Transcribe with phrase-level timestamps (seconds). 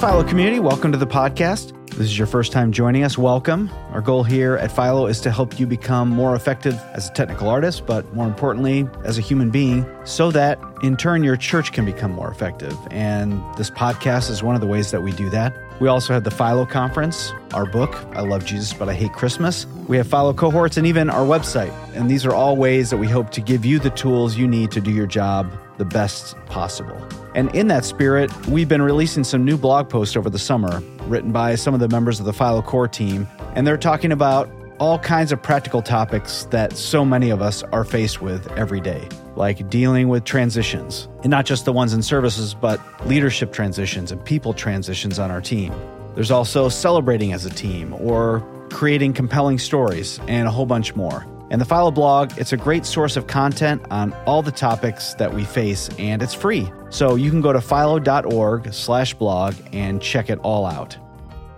[0.00, 0.60] FILO community.
[0.60, 1.76] Welcome to the podcast.
[1.90, 3.18] This is your first time joining us.
[3.18, 3.68] Welcome.
[3.92, 7.50] Our goal here at FILO is to help you become more effective as a technical
[7.50, 11.84] artist, but more importantly, as a human being, so that in turn your church can
[11.84, 12.74] become more effective.
[12.90, 15.54] And this podcast is one of the ways that we do that.
[15.82, 19.66] We also have the FILO Conference, our book, I Love Jesus, but I Hate Christmas.
[19.86, 21.74] We have FILO cohorts and even our website.
[21.94, 24.70] And these are all ways that we hope to give you the tools you need
[24.70, 27.08] to do your job the best possible.
[27.34, 31.32] And in that spirit, we've been releasing some new blog posts over the summer, written
[31.32, 33.26] by some of the members of the FILO Core team.
[33.54, 37.82] And they're talking about all kinds of practical topics that so many of us are
[37.82, 42.52] faced with every day, like dealing with transitions, and not just the ones in services,
[42.52, 45.72] but leadership transitions and people transitions on our team.
[46.14, 51.26] There's also celebrating as a team or creating compelling stories and a whole bunch more.
[51.50, 55.34] And the FILO blog, it's a great source of content on all the topics that
[55.34, 56.70] we face, and it's free.
[56.90, 60.96] So you can go to filo.org slash blog and check it all out.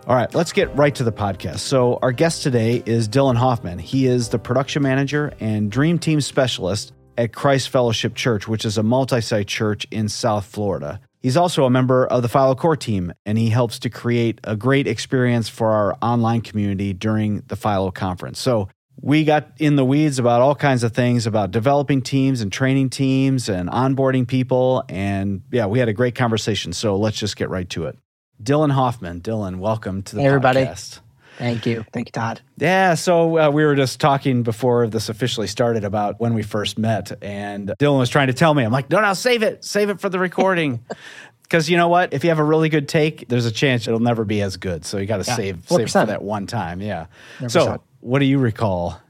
[0.07, 1.61] All right, let's get right to the podcast.
[1.61, 3.79] So, our guest today is Dylan Hofmann.
[3.79, 8.79] He is the production manager and dream team specialist at Christ Fellowship Church, which is
[8.79, 11.01] a multi site church in South Florida.
[11.21, 14.57] He's also a member of the FILO Core team, and he helps to create a
[14.57, 18.41] great experience for our online community during the FILO conference.
[18.41, 18.69] So,
[19.03, 22.89] we got in the weeds about all kinds of things about developing teams and training
[22.89, 24.85] teams and onboarding people.
[24.89, 26.73] And yeah, we had a great conversation.
[26.73, 27.99] So let's just get right to it.
[28.41, 29.21] Dylan Hofmann.
[29.21, 30.61] Dylan, welcome to the hey, everybody.
[30.61, 31.01] podcast.
[31.37, 31.85] Thank you.
[31.93, 32.43] Thank you, Todd.
[32.59, 32.95] Yeah.
[32.95, 37.11] So uh, we were just talking before this officially started about when we first met.
[37.23, 39.65] And Dylan was trying to tell me, I'm like, no, no, save it.
[39.65, 40.85] Save it for the recording.
[41.43, 42.15] Because you know what?
[42.15, 44.87] If you have a really good take, there's a chance it'll never be as good.
[44.87, 46.81] So you got to yeah, save, save for that one time.
[46.81, 47.09] Yeah.
[47.41, 47.51] 100%.
[47.51, 49.01] So what do you recall?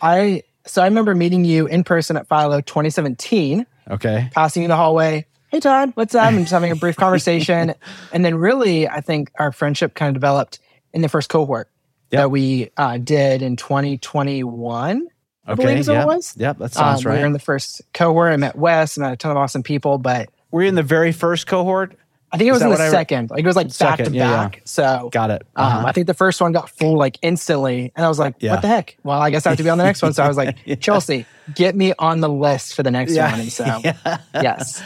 [0.00, 3.66] I so I remember meeting you in person at FILO 2017.
[3.90, 4.30] Okay.
[4.32, 5.26] Passing you in the hallway.
[5.48, 6.28] Hey Todd, what's up?
[6.28, 7.74] And just having a brief conversation.
[8.12, 10.60] and then really, I think our friendship kind of developed
[10.92, 11.68] in the first cohort
[12.10, 12.20] yep.
[12.20, 15.08] that we uh, did in 2021.
[15.46, 16.02] I okay, believe yeah.
[16.02, 16.34] it was.
[16.36, 17.16] Yep, that sounds um, right.
[17.16, 18.32] We were in the first cohort.
[18.32, 21.12] I met Wes, I met a ton of awesome people, but were in the very
[21.12, 21.96] first cohort?
[22.32, 23.30] I think it was in the second.
[23.30, 24.56] Like it was like second, back to yeah, back.
[24.56, 24.62] Yeah.
[24.64, 25.42] So got it.
[25.56, 25.78] Um, uh-huh.
[25.78, 28.52] Um, I think the first one got full like instantly, and I was like, yeah.
[28.52, 30.12] "What the heck?" Well, I guess I have to be on the next one.
[30.12, 33.52] So I was like, "Chelsea, get me on the list for the next one." And
[33.52, 33.64] so,
[34.34, 34.82] yes.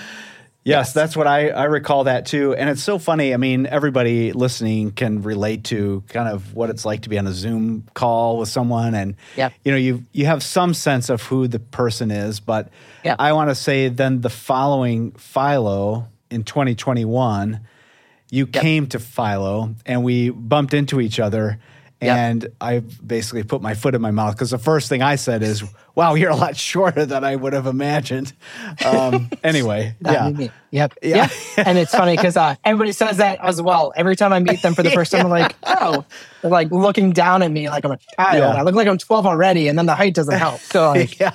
[0.64, 2.54] Yes, that's what I, I recall that too.
[2.54, 3.34] And it's so funny.
[3.34, 7.26] I mean, everybody listening can relate to kind of what it's like to be on
[7.26, 8.94] a Zoom call with someone.
[8.94, 9.52] And, yep.
[9.62, 12.40] you know, you, you have some sense of who the person is.
[12.40, 12.70] But
[13.04, 13.16] yep.
[13.18, 17.60] I want to say then the following FILO, in 2021,
[18.30, 18.62] you yep.
[18.62, 21.60] came to FILO and we bumped into each other.
[22.12, 22.48] And.
[22.60, 25.62] I basically put my foot in my mouth because the first thing I said is,
[25.94, 28.32] wow, you're a lot shorter than I would have imagined.
[28.84, 30.30] Um, anyway, yeah.
[30.70, 30.94] Yep.
[31.02, 31.28] Yeah.
[31.28, 31.28] yeah.
[31.58, 33.92] and it's funny because uh, everybody says that as well.
[33.94, 36.04] Every time I meet them for the first time, I'm like, oh,
[36.42, 38.38] they're like looking down at me like I'm a child.
[38.38, 38.54] Yeah.
[38.54, 40.60] I look like I'm 12 already, and then the height doesn't help.
[40.60, 41.34] So like, yeah.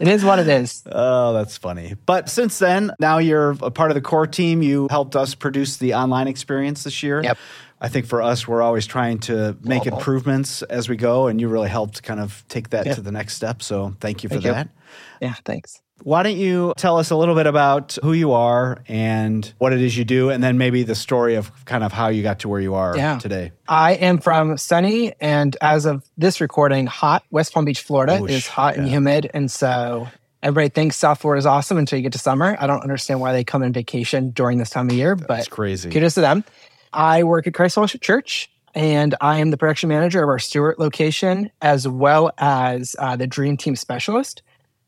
[0.00, 0.82] it is what it is.
[0.90, 1.94] Oh, that's funny.
[2.06, 4.62] But since then, now you're a part of the core team.
[4.62, 7.22] You helped us produce the online experience this year.
[7.22, 7.38] Yep.
[7.82, 11.48] I think for us, we're always trying to make improvements as we go, and you
[11.48, 12.94] really helped kind of take that yeah.
[12.94, 13.60] to the next step.
[13.60, 14.68] So thank you for thank that.
[14.68, 15.28] You.
[15.28, 15.82] Yeah, thanks.
[16.04, 19.80] Why don't you tell us a little bit about who you are and what it
[19.80, 22.48] is you do, and then maybe the story of kind of how you got to
[22.48, 23.18] where you are yeah.
[23.18, 23.50] today?
[23.68, 28.30] I am from sunny and as of this recording, hot West Palm Beach, Florida Oosh,
[28.30, 29.28] is hot and humid.
[29.34, 30.08] And so
[30.40, 32.56] everybody thinks South Florida is awesome until you get to summer.
[32.60, 35.48] I don't understand why they come on vacation during this time of year, but That's
[35.48, 35.90] crazy.
[35.90, 36.44] kudos to them.
[36.92, 40.78] I work at Christ Fellowship Church, and I am the production manager of our Stuart
[40.78, 44.42] location, as well as uh, the Dream Team Specialist.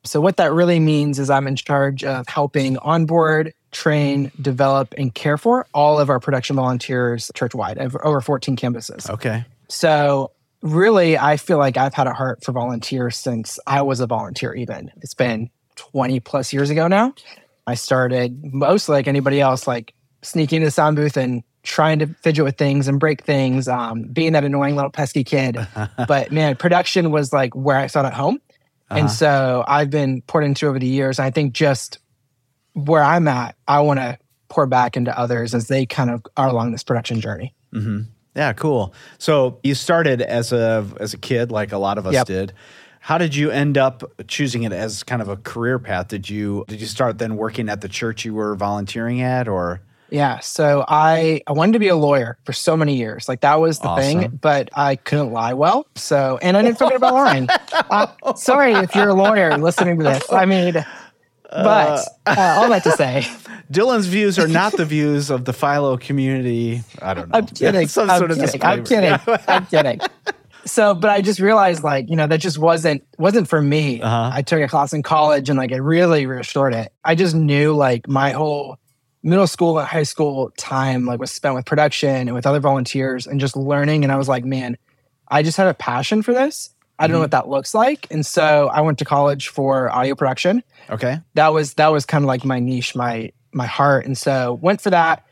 [0.04, 5.14] So, what that really means is I'm in charge of helping onboard, train, develop, and
[5.14, 9.08] care for all of our production volunteers church-wide, over 14 campuses.
[9.08, 9.44] Okay.
[9.68, 14.06] So, really, I feel like I've had a heart for volunteers since I was a
[14.06, 14.90] volunteer, even.
[15.00, 17.14] It's been 20 plus years ago now.
[17.66, 22.06] I started most like anybody else, like sneaking into the sound booth and trying to
[22.06, 25.58] fidget with things and break things, um, being that annoying little pesky kid.
[26.08, 28.40] but man, production was like where I felt at home.
[28.90, 29.00] Uh-huh.
[29.00, 31.18] And so I've been poured into over the years.
[31.18, 31.98] I think just
[32.74, 34.18] where I'm at, I want to
[34.48, 37.54] pour back into others as they kind of are along this production journey.
[37.72, 38.02] Mm-hmm.
[38.36, 38.94] Yeah, cool.
[39.18, 42.26] So you started as a as a kid, like a lot of us yep.
[42.26, 42.52] did.
[43.00, 46.08] How did you end up choosing it as kind of a career path?
[46.08, 49.80] Did you did you start then working at the church you were volunteering at, or
[50.10, 50.38] yeah.
[50.40, 53.28] So I, I wanted to be a lawyer for so many years.
[53.28, 54.20] Like that was the awesome.
[54.20, 55.86] thing, but I couldn't lie well.
[55.96, 57.48] So, and I didn't forget about lying.
[57.90, 60.32] Uh, sorry if you're a lawyer listening to this.
[60.32, 60.84] I mean,
[61.50, 63.26] but uh, all that to say,
[63.72, 66.82] Dylan's views are not the views of the FILO community.
[67.02, 67.38] I don't know.
[67.38, 67.86] I'm kidding.
[67.88, 68.62] Some I'm sort of kidding.
[68.62, 69.18] I'm kidding.
[69.48, 70.00] I'm kidding.
[70.64, 74.00] So, but I just realized, like, you know, that just wasn't wasn't for me.
[74.00, 74.30] Uh-huh.
[74.32, 76.92] I took a class in college, and like, it really restored it.
[77.04, 78.78] I just knew, like, my whole
[79.24, 83.26] middle school and high school time, like, was spent with production and with other volunteers
[83.26, 84.04] and just learning.
[84.04, 84.76] And I was like, man,
[85.26, 86.70] I just had a passion for this.
[86.98, 87.22] I don't know Mhm.
[87.22, 91.18] what that looks like, and so I went to college for audio production Okay.
[91.34, 94.80] that was that was kind of like my niche, my my heart, and so went
[94.80, 95.24] for that.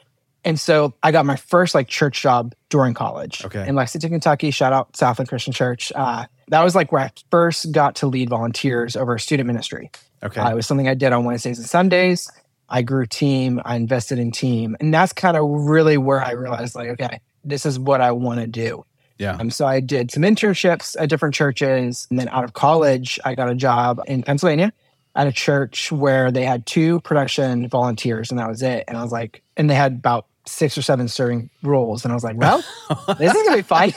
[0.45, 3.65] And so I got my first like church job during college Okay.
[3.69, 4.51] in Lexington, Kentucky.
[4.51, 5.93] Shout out Southland Christian Church.
[5.95, 9.89] Uh, that was like where I first got to lead volunteers over student ministry.
[10.25, 10.41] Okay.
[10.41, 12.29] Uh, it was something I did on Wednesdays and Sundays.
[12.73, 13.61] I grew team.
[13.65, 17.67] I invested in team, and that's kind of really where I realized like, okay, this
[17.67, 18.85] is what I want to do.
[19.19, 19.37] yeah.
[19.37, 22.07] Um, so I did some internships at different churches.
[22.11, 24.73] And then out of college, I got a job in Pennsylvania
[25.15, 28.85] at a church where they had two production volunteers, and that was it.
[28.89, 32.05] And I was like, and they had about six or seven serving roles.
[32.05, 32.59] And I was like, well,
[33.19, 33.93] this is going to be fun.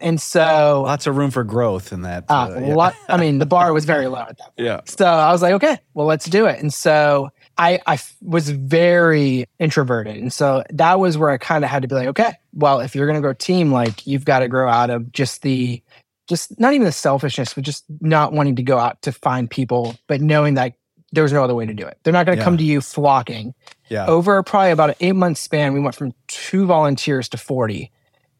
[0.00, 2.24] And so, Lots of room for growth in that.
[2.28, 2.74] uh, uh, yeah.
[2.74, 4.80] lot, I mean, the bar was very low at that yeah.
[4.84, 6.60] so I was like, okay, well, let's do it.
[6.60, 10.16] And so I, I was very introverted.
[10.16, 12.94] And so that was where I kind of had to be like, okay, well, if
[12.94, 15.82] you're going to go team, like you've got to grow out of just the,
[16.28, 19.96] just not even the selfishness, but just not wanting to go out to find people,
[20.06, 20.74] but knowing that
[21.12, 21.98] there was no other way to do it.
[22.02, 22.44] They're not going to Yeah.
[22.44, 23.54] come to you flocking.
[23.88, 24.06] Yeah.
[24.06, 27.90] Over probably about an eight month span, we went from two volunteers to 40.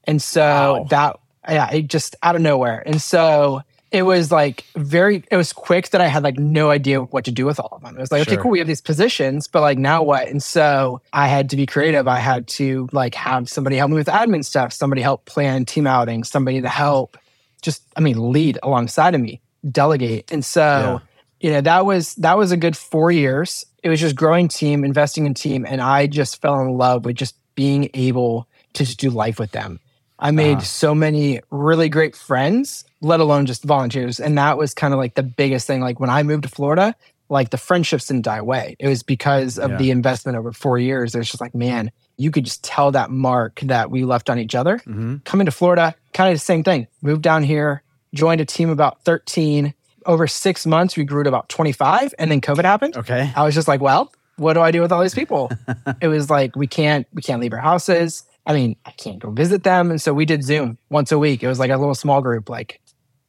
[0.05, 0.87] And so Wow.
[0.88, 1.17] that,
[1.49, 2.82] yeah, it just out of nowhere.
[2.87, 3.61] And so
[3.93, 7.31] it was like very, it was quick that I had like no idea what to
[7.31, 7.94] do with all of them.
[7.94, 10.29] It was like, okay, cool, we have these positions, but like now what?
[10.29, 12.09] And so I had to be creative.
[12.09, 15.87] I had to like have somebody help me with admin stuff, somebody help plan team
[15.87, 17.19] outings, somebody to help
[17.61, 19.41] just, I mean, lead alongside of me,
[19.71, 20.33] delegate.
[20.33, 21.03] And so,
[21.41, 23.67] you know, that was that was a good four years.
[23.83, 27.17] It was just growing team, investing in team, and I just fell in love with
[27.17, 29.81] just being able to just do life with them.
[30.23, 30.65] I made Uh-huh.
[30.65, 34.19] so many really great friends, let alone just volunteers.
[34.21, 35.81] And that was kind of like the biggest thing.
[35.83, 36.95] Like when I moved to Florida,
[37.29, 38.77] like the friendships didn't die away.
[38.79, 39.77] It was because of Yeah.
[39.79, 41.15] the investment over four years.
[41.15, 44.55] It's just like, man, you could just tell that mark that we left on each
[44.55, 46.87] other hmm coming to Florida, kind of the same thing.
[47.03, 47.83] Moved down here,
[48.15, 49.75] joined a team about 13.
[50.07, 52.97] Over six months, we grew to about 25, and then COVID happened.
[52.97, 53.31] Okay.
[53.37, 55.51] I was just like, well, what do I do with all these people?
[56.01, 58.25] it was like we can't we can't leave our houses.
[58.47, 59.91] I mean, I can't go visit them.
[59.91, 61.43] And so we did Zoom once a week.
[61.43, 62.81] It was like a little small group, like,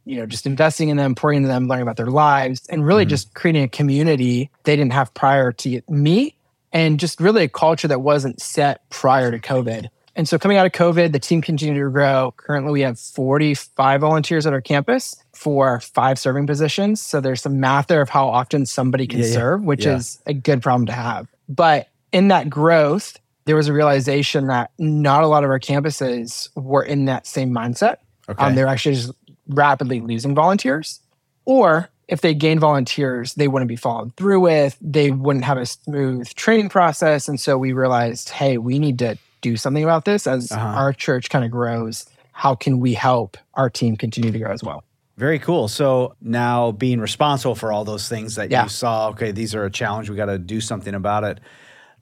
[0.05, 3.05] you know, just investing in them, pouring into them, learning about their lives, and really
[3.05, 3.09] Mhm.
[3.09, 6.35] just creating a community they didn't have prior to me.
[6.71, 9.89] And just really a culture that wasn't set prior to COVID.
[10.15, 12.33] And so coming out of COVID, the team continued to grow.
[12.37, 17.01] Currently, we have 45 volunteers at our campus for five serving positions.
[17.01, 19.25] So there's some math there of how often somebody can yeah.
[19.31, 19.95] serve, which Yeah.
[19.95, 21.27] is a good problem to have.
[21.47, 26.49] But in that growth, there was a realization that not a lot of our campuses
[26.55, 27.97] were in that same mindset.
[28.29, 28.43] Okay.
[28.43, 29.11] Um, they're actually just
[29.47, 30.99] rapidly losing volunteers.
[31.45, 35.65] Or if they gain volunteers, they wouldn't be followed through with, they wouldn't have a
[35.65, 37.27] smooth training process.
[37.27, 40.65] And so we realized, hey, we need to do something about this as Uh-huh.
[40.65, 42.05] our church kind of grows.
[42.31, 44.83] How can we help our team continue to grow as well?
[45.17, 45.67] Very cool.
[45.67, 48.63] So now being responsible for all those things that Yeah.
[48.63, 50.09] you saw, okay, these are a challenge.
[50.09, 51.39] We got to do something about it.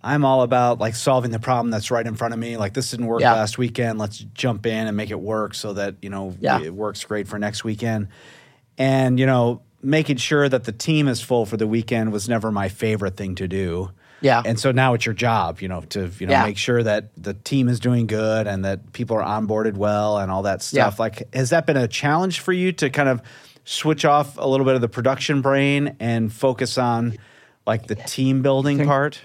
[0.03, 2.57] I'm all about like solving the problem that's right in front of me.
[2.57, 3.33] Like this didn't work Yeah.
[3.33, 3.99] last weekend.
[3.99, 6.59] Let's jump in and make it work so that, you know, Yeah.
[6.61, 8.07] it works great for next weekend.
[8.77, 12.51] And, you know, making sure that the team is full for the weekend was never
[12.51, 13.91] my favorite thing to do.
[14.21, 14.41] Yeah.
[14.45, 16.45] And so now it's your job, you know, to you know Yeah.
[16.45, 20.31] make sure that the team is doing good and that people are onboarded well and
[20.31, 20.99] all that stuff.
[20.99, 23.21] Like, has that been a challenge for you to kind of
[23.65, 27.17] switch off a little bit of the production brain and focus on
[27.65, 29.21] like the team building part?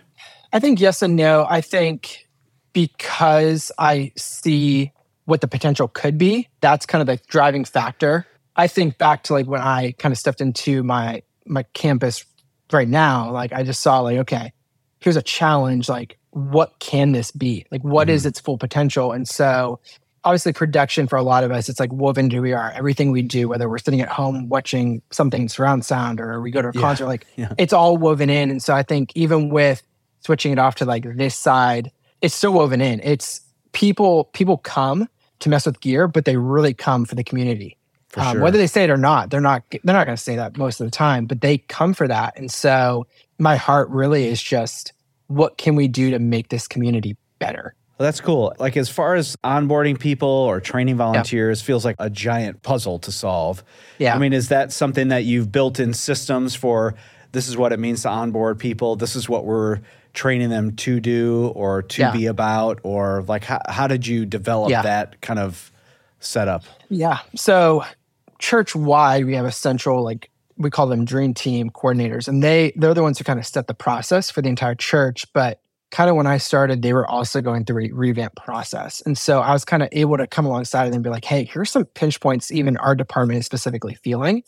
[0.57, 1.45] I think yes and no.
[1.47, 2.27] I think
[2.73, 4.91] because I see
[5.27, 8.27] what the potential could be, that's kind of the driving factor.
[8.57, 12.25] I think back to like when I kind of stepped into my my campus
[12.73, 14.55] right now, like I just saw like, okay,
[15.01, 15.91] here's a challenge.
[15.91, 17.67] Like, what can this be?
[17.71, 18.29] Like, what is mm-hmm.
[18.29, 19.13] its full potential?
[19.13, 19.79] And so
[20.25, 22.71] obviously production for a lot of us, it's like woven into who we are.
[22.71, 26.63] Everything we do, whether we're sitting at home watching something surround sound or we go
[26.63, 26.81] to a Yeah.
[26.81, 27.53] concert, like Yeah.
[27.59, 28.51] it's all woven in.
[28.51, 29.83] And so I think even with
[30.21, 31.91] switching it off to like this side,
[32.23, 33.01] it's still woven in.
[33.03, 33.41] It's
[33.73, 35.09] people people come
[35.41, 37.77] to mess with gear, but they really come for the community.
[38.09, 38.43] For Um, sure.
[38.43, 40.81] Whether they say it or not, they're not they're not going to say that most
[40.81, 42.35] of the time, but they come for that.
[42.37, 43.07] And so
[43.39, 44.93] my heart really is just
[45.29, 47.75] what can we do to make this community better?
[47.99, 48.55] Well, that's cool.
[48.59, 53.11] Like as far as onboarding people or training volunteers feels like a giant puzzle to
[53.13, 53.65] solve.
[53.99, 54.15] Yeah.
[54.15, 56.95] I mean, is that something that you've built in systems for
[57.33, 58.97] this is what it means to onboard people.
[58.97, 59.81] This is what we're
[60.17, 62.11] training them to do or to Yeah.
[62.11, 64.83] be about, or like how, how did you develop Yeah.
[64.83, 65.71] that kind of
[66.19, 66.65] setup?
[66.89, 67.19] Yeah.
[67.37, 67.85] So
[68.41, 72.73] church wide, we have a central like we call them dream team coordinators, and they
[72.77, 75.27] they're the ones who kind of set the process for the entire church.
[75.35, 79.19] But kind of when I started, they were also going through a revamp process, and
[79.19, 81.45] so I was kind of able to come alongside of them and be like, "Hey,
[81.45, 84.43] here's some pinch points even our department is specifically feeling."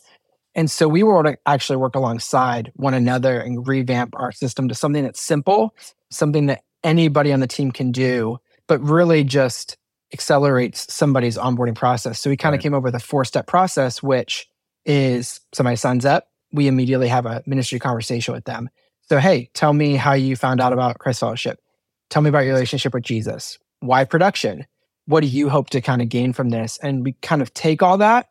[0.59, 4.67] And so we were able to actually work alongside one another and revamp our system
[4.67, 5.73] to something that's simple,
[6.11, 9.77] something that anybody on the team can do, but really just
[10.11, 12.19] accelerates somebody's onboarding process.
[12.19, 12.63] So we kind of Right.
[12.63, 14.49] came up with a four step process, which
[14.83, 18.69] is somebody signs up, we immediately have a ministry conversation with them.
[19.07, 21.61] So, hey, tell me how you found out about Christ Fellowship.
[22.09, 23.59] Tell me about your relationship with Jesus.
[23.79, 24.65] Why production?
[25.05, 26.77] What do you hope to kind of gain from this?
[26.83, 28.27] And we kind of take all that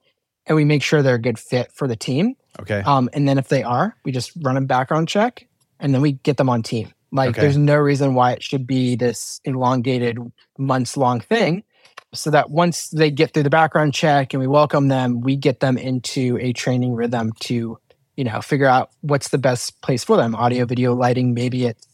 [0.49, 2.35] and we make sure they're a good fit for the team.
[2.59, 2.81] Okay.
[2.81, 5.47] Um, and then if they are, we just run a background check
[5.79, 6.93] and then we get them on team.
[7.13, 7.43] Like Okay.
[7.43, 10.19] there's no reason why it should be this elongated
[10.59, 11.63] months long thing.
[12.15, 15.61] So that once they get through the background check and we welcome them, we get
[15.61, 17.79] them into a training rhythm to,
[18.17, 20.35] you know, figure out what's the best place for them.
[20.35, 21.87] Audio, video, lighting, maybe it's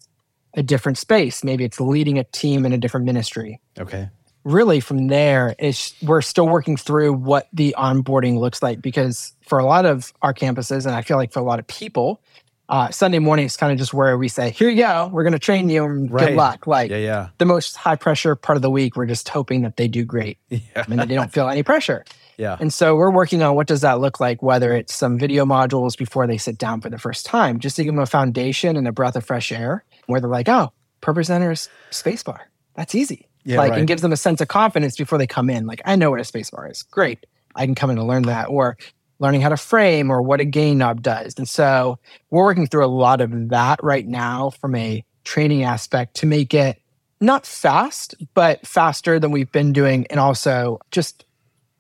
[0.55, 4.09] a different space, maybe it's leading a team in a different ministry Okay.
[4.45, 9.59] Really from there is we're still working through what the onboarding looks like because for
[9.59, 12.21] a lot of our campuses and i feel like for a lot of people
[12.69, 15.33] uh, sunday morning is kind of just where we say here you go we're going
[15.33, 16.29] to train you and Right.
[16.29, 16.97] good luck like Yeah.
[16.99, 17.29] Yeah.
[17.39, 20.39] the most high pressure part of the week we're just hoping that they do great
[20.49, 20.61] Yeah.
[20.89, 22.05] and that they don't feel any pressure
[22.39, 22.57] Yeah.
[22.61, 25.97] and so we're working on what does that look like, whether it's some video modules
[25.97, 28.89] before they sit down for the first time, just to give them a foundation and
[28.89, 32.41] a breath of fresh air, where they're like, oh, purpose enters spacebar.
[32.75, 33.29] That's easy.
[33.45, 33.79] Yeah, like right.
[33.79, 35.67] and gives them a sense of confidence before they come in.
[35.67, 36.83] Like, I know what a spacebar is.
[36.83, 37.27] Great.
[37.55, 38.49] I can come in and learn that.
[38.49, 38.77] Or
[39.19, 41.35] learning how to frame or what a gain knob does.
[41.37, 41.99] And so
[42.31, 46.53] we're working through a lot of that right now from a training aspect to make
[46.53, 46.81] it
[47.21, 50.07] not fast, but faster than we've been doing.
[50.09, 51.25] And also just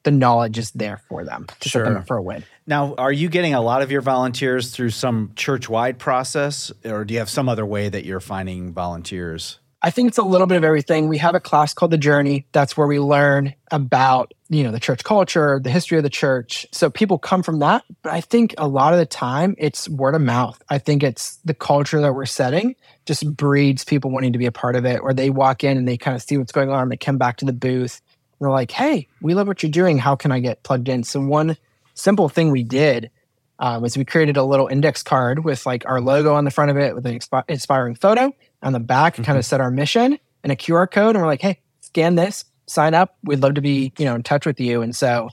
[0.04, 2.44] the knowledge is there for them to set them up for a win.
[2.66, 7.04] Now, are you getting a lot of your volunteers through some church wide process, or
[7.04, 9.58] do you have some other way that you're finding volunteers?
[9.84, 11.08] I think it's a little bit of everything.
[11.08, 12.46] We have a class called The Journey.
[12.52, 16.64] That's where we learn about, you know, the church culture, the history of the church.
[16.72, 17.84] So people come from that.
[18.02, 20.58] But I think a lot of the time it's word of mouth.
[20.70, 24.52] I think it's the culture that we're setting just breeds people wanting to be a
[24.52, 26.84] part of it, or they walk in and they kind of see what's going on.
[26.84, 28.00] and They come back to the booth.
[28.40, 29.98] And they're like, hey, we love what you're doing.
[29.98, 31.04] How can I get plugged in?
[31.04, 31.58] So one
[31.92, 33.10] simple thing we did
[33.58, 36.70] um, was we created a little index card with like our logo on the front
[36.70, 38.32] of it with an expi- inspiring photo
[38.64, 39.40] on the back, kind of mm-hmm.
[39.42, 41.14] set our mission and a QR code.
[41.14, 43.16] And we're like, hey, scan this, sign up.
[43.22, 44.82] We'd love to be, you know, in touch with you.
[44.82, 45.28] And so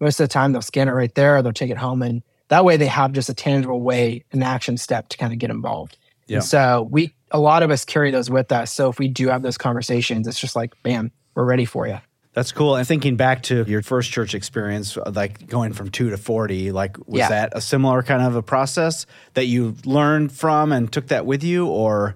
[0.00, 2.02] most of the time they'll scan it right there or they'll take it home.
[2.02, 5.38] And that way they have just a tangible way, an action step to kind of
[5.38, 5.98] get involved.
[6.26, 6.36] Yeah.
[6.36, 8.72] And so we, a lot of us carry those with us.
[8.72, 11.98] So if we do have those conversations, it's just like, bam, we're ready for you.
[12.34, 12.76] That's cool.
[12.76, 16.70] And thinking back to your first church experience, uh, like going from two to 40,
[16.70, 17.30] like, was Yeah.
[17.30, 21.42] that a similar kind of a process that you learned from and took that with
[21.42, 22.14] you, or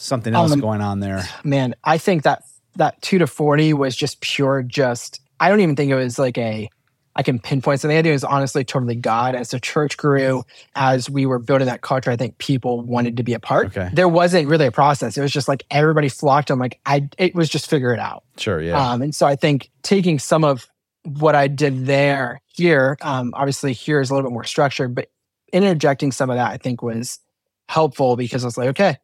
[0.00, 1.24] something else Um, going on there?
[1.44, 2.42] man, I think that
[2.76, 4.62] that two to forty was just pure.
[4.62, 6.68] Just I don't even think it was like a.
[7.16, 7.96] I can pinpoint something.
[7.96, 9.34] I think it was honestly totally God.
[9.34, 10.44] As the church grew,
[10.76, 13.66] as we were building that culture, I think people wanted to be a part.
[13.66, 13.90] Okay.
[13.92, 15.18] There wasn't really a process.
[15.18, 16.50] It was just like everybody flocked.
[16.50, 17.08] I'm like, I.
[17.18, 18.22] It was just figure it out.
[18.36, 18.62] Sure.
[18.62, 18.78] Yeah.
[18.92, 20.68] Um, and so I think taking some of
[21.02, 25.08] what I did there here, um, obviously here is a little bit more structured, but
[25.52, 27.18] interjecting some of that I think was
[27.68, 28.98] helpful because I was like, okay,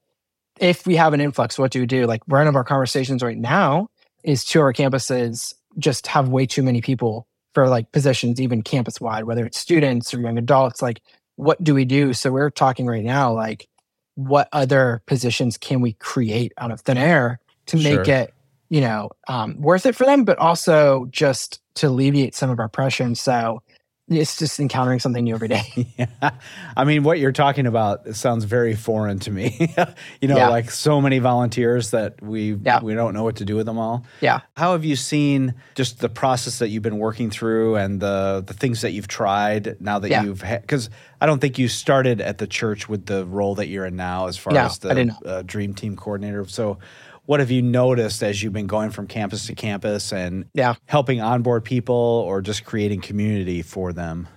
[0.59, 2.07] if we have an influx, what do we do?
[2.07, 3.89] Like one of our conversations right now
[4.25, 8.63] is two of our campuses just have way too many people for like positions, even
[8.63, 10.83] campus wide, whether it's students or young adults.
[10.83, 11.01] Like,
[11.37, 12.13] what do we do?
[12.13, 13.69] So we're talking right now, like,
[14.15, 18.15] what other positions can we create out of thin air to make Sure.
[18.15, 18.35] it,
[18.71, 22.69] you know, um, worth it for them, but also just to alleviate some of our
[22.71, 23.05] pressure.
[23.05, 23.63] And so
[24.09, 25.63] it's just encountering something new every day.
[25.99, 26.31] Yeah.
[26.77, 29.75] I mean, what you're talking about sounds very foreign to me.
[30.21, 30.49] you know, Yeah.
[30.49, 32.81] like so many volunteers that we Yeah.
[32.83, 34.05] we don't know what to do with them all.
[34.21, 34.41] yeah.
[34.57, 38.55] How have you seen just the process that you've been working through and the the
[38.55, 40.61] things that you've tried now that you've had?
[40.61, 43.97] Because I don't think you started at the church with the role that you're in
[43.97, 46.47] now, as far as the uh, dream team coordinator.
[46.47, 46.79] So,
[47.27, 50.75] what have you noticed as you've been going from campus to campus and Yeah.
[50.87, 54.29] helping onboard people or just creating community for them?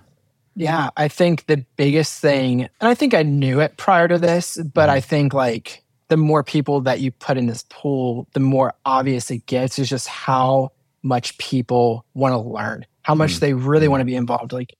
[0.56, 4.58] Yeah, I think the biggest thing, and I think I knew it prior to this,
[4.74, 5.08] but I mm-hmm.
[5.08, 9.46] think like the more people that you put in this pool, the more obvious it
[9.46, 13.40] gets is just how much people want to learn, how much mm-hmm.
[13.40, 13.92] they really mm-hmm.
[13.92, 14.52] want to be involved.
[14.52, 14.74] Like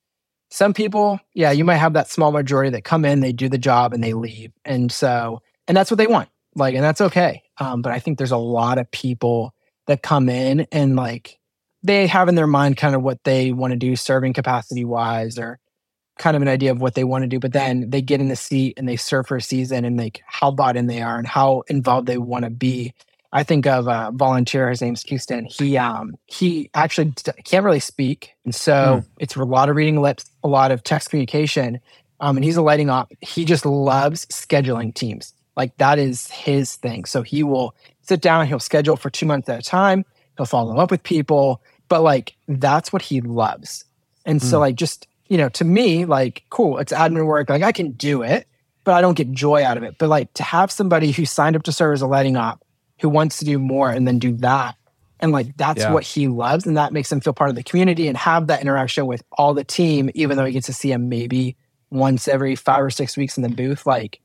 [0.51, 3.59] some people, yeah, you might have that small majority that come in, they do the
[3.59, 4.53] job and they leave.
[4.65, 6.29] And so, and that's what they want.
[6.57, 7.45] Like, and that's okay.
[7.61, 9.55] Um, but I think there's a lot of people
[9.87, 11.39] that come in and like
[11.83, 15.39] they have in their mind kind of what they want to do serving capacity wise
[15.39, 15.59] or
[16.19, 17.39] kind of an idea of what they want to do.
[17.39, 20.23] But then they get in the seat and they serve for a season and like
[20.27, 22.93] how bought in they are and how involved they want to be.
[23.33, 24.69] I think of a volunteer.
[24.69, 25.45] His name's Houston.
[25.47, 27.13] He um he actually
[27.45, 29.07] can't really speak, and so mm.
[29.21, 31.81] it's a lot of reading lips, a lot of text communication.
[32.19, 33.11] Um, and he's a lighting op.
[33.21, 35.33] He just loves scheduling teams.
[35.57, 37.05] Like that is his thing.
[37.05, 38.47] So he will sit down.
[38.47, 40.05] He'll schedule for two months at a time.
[40.37, 43.85] He'll follow up with people, but like that's what he loves.
[44.25, 44.45] And mm.
[44.45, 46.79] so like just you know to me like cool.
[46.79, 47.49] It's admin work.
[47.49, 48.47] Like I can do it,
[48.85, 49.97] but I don't get joy out of it.
[49.99, 52.65] But like to have somebody who signed up to serve as a lighting op
[53.01, 54.77] who wants to do more and then do that.
[55.21, 55.93] And like that's yeah.
[55.93, 56.67] what he loves.
[56.67, 59.53] And that makes him feel part of the community and have that interaction with all
[59.55, 61.57] the team, even though he gets to see him maybe
[61.91, 63.87] once every five or six weeks in the booth.
[63.87, 64.21] Like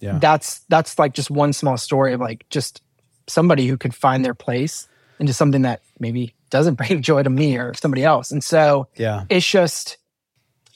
[0.00, 0.18] yeah.
[0.18, 2.82] that's that's like just one small story of like just
[3.26, 4.88] somebody who could find their place
[5.18, 8.30] into something that maybe doesn't bring joy to me or somebody else.
[8.30, 9.98] And so yeah, it's just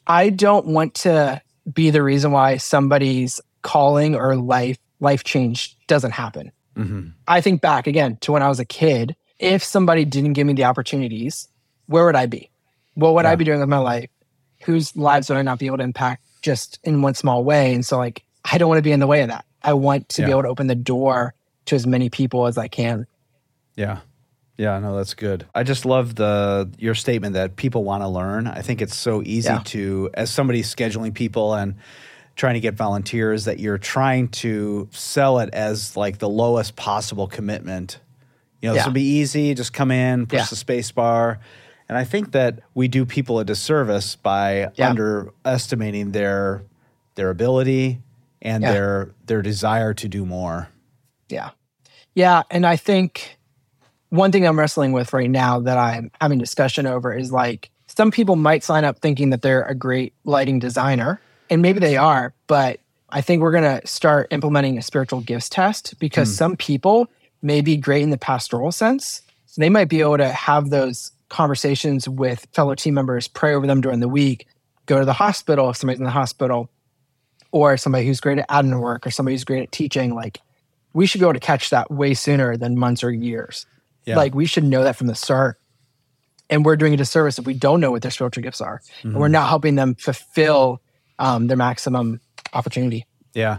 [0.06, 6.12] I don't want to be the reason why somebody's calling or life life change doesn't
[6.12, 6.52] happen.
[6.76, 7.08] Mm-hmm.
[7.26, 9.16] I think back again to when I was a kid.
[9.38, 11.48] If somebody didn't give me the opportunities,
[11.86, 12.50] where would I be?
[12.94, 13.32] What would yeah.
[13.32, 14.10] I be doing with my life?
[14.62, 17.74] Whose lives would I not be able to impact just in one small way?
[17.74, 19.44] And so, like, I don't want to be in the way of that.
[19.62, 20.26] I want to yeah.
[20.26, 21.34] be able to open the door
[21.66, 23.06] to as many people as I can.
[23.76, 24.00] Yeah.
[24.56, 25.46] Yeah, no, that's good.
[25.54, 28.46] I just love the your statement that people want to learn.
[28.46, 29.62] I think it's so easy yeah.
[29.64, 31.74] to as somebody scheduling people and
[32.36, 37.26] trying to get volunteers that you're trying to sell it as like the lowest possible
[37.26, 37.98] commitment.
[38.60, 38.80] You know, yeah.
[38.80, 40.46] this will be easy, just come in, push yeah.
[40.46, 41.40] the space bar.
[41.88, 46.62] And I think that we do people a disservice by underestimating their
[47.16, 48.00] their ability
[48.44, 50.68] and their their desire to do more.
[51.28, 51.50] Yeah.
[52.14, 53.38] Yeah, and I think
[54.10, 58.12] one thing I'm wrestling with right now that I'm having discussion over is like some
[58.12, 62.32] people might sign up thinking that they're a great lighting designer and maybe they are,
[62.46, 62.78] but
[63.10, 66.36] I think we're going to start implementing a spiritual gifts test because mm.
[66.36, 67.08] some people
[67.42, 69.22] may be great in the pastoral sense.
[69.46, 73.66] So they might be able to have those conversations with fellow team members, pray over
[73.66, 74.46] them during the week,
[74.86, 76.70] go to the hospital if somebody's in the hospital,
[77.54, 80.12] or somebody who's great at admin work or somebody who's great at teaching.
[80.12, 80.40] Like
[80.92, 83.64] we should be able to catch that way sooner than months or years.
[84.04, 84.16] Yeah.
[84.16, 85.56] Like we should know that from the start.
[86.50, 88.80] And we're doing a disservice if we don't know what their spiritual gifts are.
[88.98, 89.08] Mm-hmm.
[89.10, 90.82] And we're not helping them fulfill
[91.20, 92.20] um, their maximum
[92.52, 93.06] opportunity.
[93.34, 93.58] Yeah.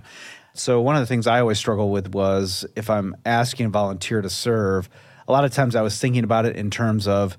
[0.53, 4.21] So one of the things I always struggle with was if I'm asking a volunteer
[4.21, 4.89] to serve,
[5.25, 7.37] a lot of times I was thinking about it in terms of,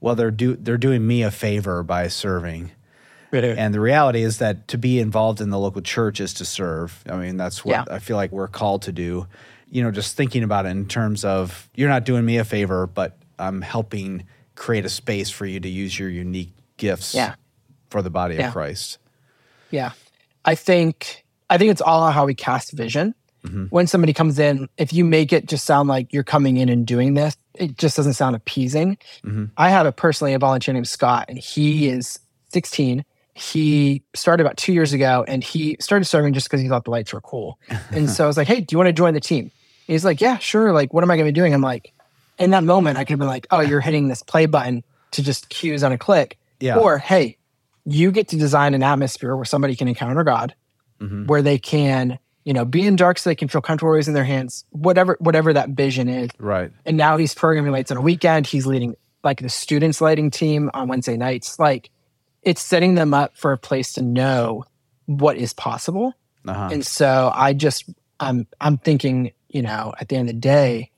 [0.00, 2.72] well, they're do they're doing me a favor by serving.
[3.56, 7.02] And the reality is that to be involved in the local church is to serve.
[7.08, 7.84] I mean, that's what yeah.
[7.90, 9.26] I feel like we're called to do.
[9.70, 12.86] You know, just thinking about it in terms of you're not doing me a favor,
[12.86, 17.34] but I'm helping create a space for you to use your unique gifts yeah.
[17.90, 18.48] for the body yeah.
[18.48, 18.98] of Christ.
[19.70, 19.92] Yeah.
[20.44, 23.14] I think I think it's all how we cast vision.
[23.44, 23.66] Mm-hmm.
[23.66, 26.86] When somebody comes in, if you make it just sound like you're coming in and
[26.86, 28.96] doing this, it just doesn't sound appeasing.
[29.22, 29.46] Mm-hmm.
[29.56, 32.18] I have a personally a volunteer named Scott, and he is
[32.52, 33.04] 16.
[33.34, 36.90] He started about two years ago, and he started serving just because he thought the
[36.90, 37.58] lights were cool.
[37.90, 39.50] and so I was like, "Hey, do you want to join the team?"
[39.86, 41.54] he's like, "Yeah, sure." Like, what am I going to be doing?
[41.54, 41.92] I'm like,
[42.38, 45.22] in that moment, I could have been like, "Oh, you're hitting this play button to
[45.22, 46.76] just cues on a click," yeah.
[46.76, 47.38] or "Hey,
[47.84, 50.54] you get to design an atmosphere where somebody can encounter God,
[51.00, 51.26] mm-hmm.
[51.26, 54.24] where they can, you know, be in dark so they can feel comfortable raising their
[54.24, 56.30] hands, whatever, whatever that vision is.
[56.38, 56.72] Right.
[56.84, 58.46] And now he's programming lights on a weekend.
[58.46, 61.58] He's leading like the students lighting team on Wednesday nights.
[61.58, 61.90] Like
[62.44, 64.64] it's setting them up for a place to know
[65.06, 66.14] what is possible.
[66.46, 66.68] Uh-huh.
[66.72, 67.84] And so I just
[68.20, 70.90] I'm I'm thinking, you know, at the end of the day,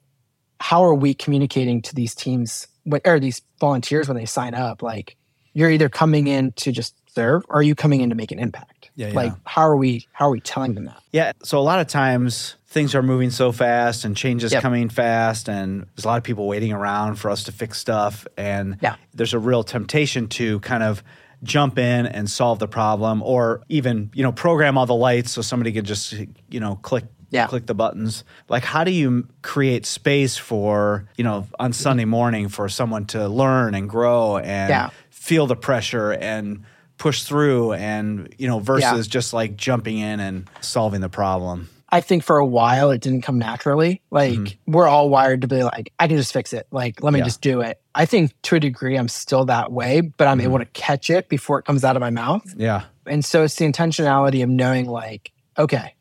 [0.60, 2.66] how are we communicating to these teams
[3.04, 4.82] or these volunteers when they sign up?
[4.82, 5.16] Like,
[5.52, 8.38] you're either coming in to just serve or are you coming in to make an
[8.38, 8.90] impact?
[8.94, 11.02] Yeah, Like how are we how are we telling them that?
[11.12, 11.32] Yeah.
[11.42, 14.62] So a lot of times things are moving so fast and changes yep.
[14.62, 18.26] coming fast and there's a lot of people waiting around for us to fix stuff
[18.36, 18.96] and yeah.
[19.14, 21.02] there's a real temptation to kind of
[21.46, 25.42] jump in and solve the problem or even you know program all the lights so
[25.42, 26.12] somebody could just
[26.50, 27.46] you know click yeah.
[27.46, 32.48] click the buttons like how do you create space for you know on sunday morning
[32.48, 34.90] for someone to learn and grow and yeah
[35.26, 36.62] feel the pressure and
[36.98, 39.10] push through and you know versus yeah.
[39.10, 43.22] just like jumping in and solving the problem i think for a while it didn't
[43.22, 44.72] come naturally like mm-hmm.
[44.72, 47.24] we're all wired to be like i can just fix it like let me yeah.
[47.24, 50.44] just do it I think to a degree I'm still that way, but I'm Mhm.
[50.44, 52.44] able to catch it before it comes out of my mouth.
[52.56, 52.82] Yeah.
[53.06, 55.94] And so it's the intentionality of knowing, like, okay,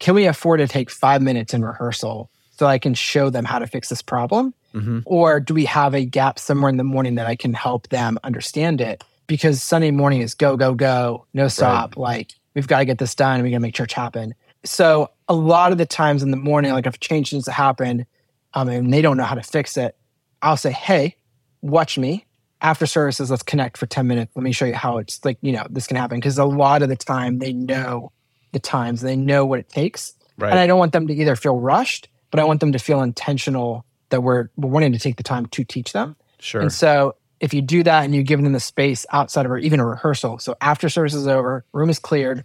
[0.00, 3.58] can we afford to take five minutes in rehearsal so I can show them how
[3.58, 4.54] to fix this problem?
[4.72, 7.88] hmm Or do we have a gap somewhere in the morning that I can help
[7.90, 9.04] them understand it?
[9.26, 11.96] Because Sunday morning is go, go, go, no stop.
[11.98, 13.42] Like, we've got to get this done.
[13.42, 14.34] We got to make church happen.
[14.64, 18.06] So, a lot of the times in the morning, like if change needs to happen
[18.54, 19.94] um, and they don't know how to fix it,
[20.42, 21.16] I'll say, hey,
[21.62, 22.26] watch me.
[22.60, 24.32] After services, let's connect for 10 minutes.
[24.36, 26.18] Let me show you how it's like, you know, this can happen.
[26.18, 28.12] Because a lot of the time they know
[28.52, 30.14] the times, they know what it takes.
[30.38, 30.50] Right.
[30.50, 33.02] And I don't want them to either feel rushed, but I want them to feel
[33.02, 36.16] intentional that we're, we're wanting to take the time to teach them.
[36.38, 36.60] sure.
[36.60, 39.58] And so if you do that and you give them the space outside of or
[39.58, 42.44] even a rehearsal, so after service is over, room is cleared,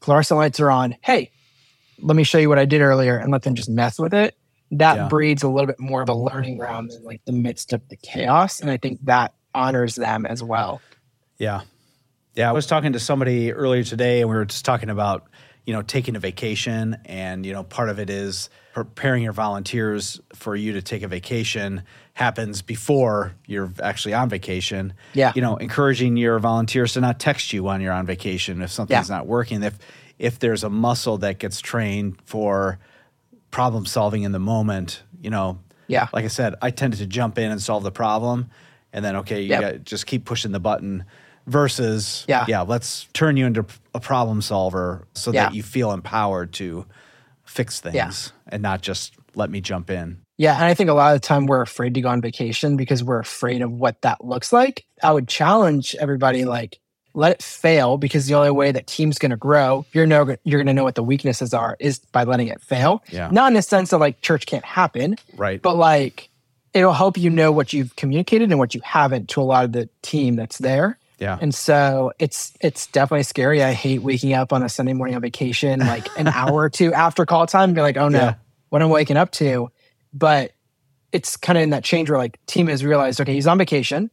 [0.00, 1.30] fluorescent lights are on, hey,
[2.00, 4.36] let me show you what I did earlier and let them just mess with it.
[4.72, 5.08] That Yeah.
[5.08, 7.96] breeds a little bit more of a learning ground than like the midst of the
[7.96, 8.60] chaos.
[8.60, 10.80] And I think that honors them as well.
[11.38, 11.62] Yeah.
[12.34, 12.48] Yeah.
[12.48, 15.28] I was talking to somebody earlier today and we were just talking about,
[15.64, 16.96] you know, taking a vacation.
[17.04, 21.08] And, you know, part of it is preparing your volunteers for you to take a
[21.08, 21.82] vacation
[22.14, 24.92] happens before you're actually on vacation.
[25.14, 25.32] Yeah.
[25.34, 29.08] You know, encouraging your volunteers to not text you when you're on vacation if something's
[29.10, 29.62] not working.
[29.62, 29.78] If
[30.18, 32.78] if there's a muscle that gets trained for
[33.56, 36.08] problem solving in the moment, you know, Yeah.
[36.12, 38.50] like I said, I tended to jump in and solve the problem,
[38.92, 39.60] and then okay, you Yep.
[39.62, 41.04] got just keep pushing the button.
[41.46, 42.44] Versus, Yeah.
[42.48, 43.64] yeah, let's turn you into
[43.94, 45.44] a problem solver so Yeah.
[45.44, 46.84] that you feel empowered to
[47.44, 48.12] fix things Yeah.
[48.48, 50.18] and not just let me jump in.
[50.38, 52.76] Yeah, and I think a lot of the time we're afraid to go on vacation
[52.76, 54.84] because we're afraid of what that looks like.
[55.02, 56.78] I would challenge everybody like
[57.16, 60.58] let it fail because the only way that team's going to grow, you're know you're
[60.58, 63.02] going to know what the weaknesses are is by letting it fail.
[63.10, 63.28] Yeah.
[63.32, 65.60] Not in a sense that like church can't happen, Right.
[65.60, 66.28] but like
[66.74, 69.72] it'll help you know what you've communicated and what you haven't to a lot of
[69.72, 70.98] the team that's there.
[71.18, 71.38] yeah.
[71.40, 73.62] And so it's it's definitely scary.
[73.64, 76.92] I hate waking up on a Sunday morning on vacation, like an hour or two
[76.92, 78.34] after call time, and be like, oh no, Yeah.
[78.68, 79.70] what am I'm waking up to.
[80.12, 80.52] But
[81.12, 84.10] it's kind of in that change where like team has realized, okay, he's on vacation.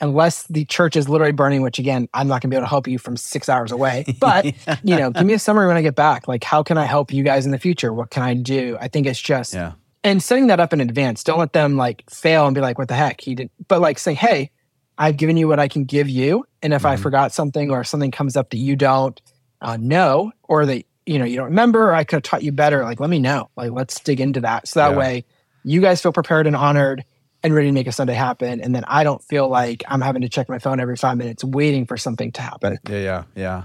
[0.00, 2.86] Unless the church is literally burning, which again, I'm not gonna be able to help
[2.86, 4.04] you from six hours away.
[4.20, 4.44] But
[4.84, 6.28] you know, give me a summary when I get back.
[6.28, 7.92] Like, how can I help you guys in the future?
[7.92, 8.76] What can I do?
[8.80, 9.72] I think it's just yeah.
[10.04, 11.24] and setting that up in advance.
[11.24, 13.98] Don't let them like fail and be like, "What the heck?" He did, but like
[13.98, 14.50] say, "Hey,
[14.98, 17.00] I've given you what I can give you, and if I Mhm.
[17.00, 19.20] forgot something or if something comes up that you don't
[19.60, 22.52] uh, know or that you know you don't remember, or I could have taught you
[22.52, 22.84] better.
[22.84, 23.50] Like, let me know.
[23.56, 24.68] Like, let's dig into that.
[24.68, 24.96] So that Yeah.
[24.96, 25.24] way,
[25.64, 27.04] you guys feel prepared and honored."
[27.44, 28.60] And ready to make a Sunday happen.
[28.60, 31.44] And then I don't feel like I'm having to check my phone every five minutes
[31.44, 32.78] waiting for something to happen.
[32.88, 33.62] Yeah, yeah, yeah.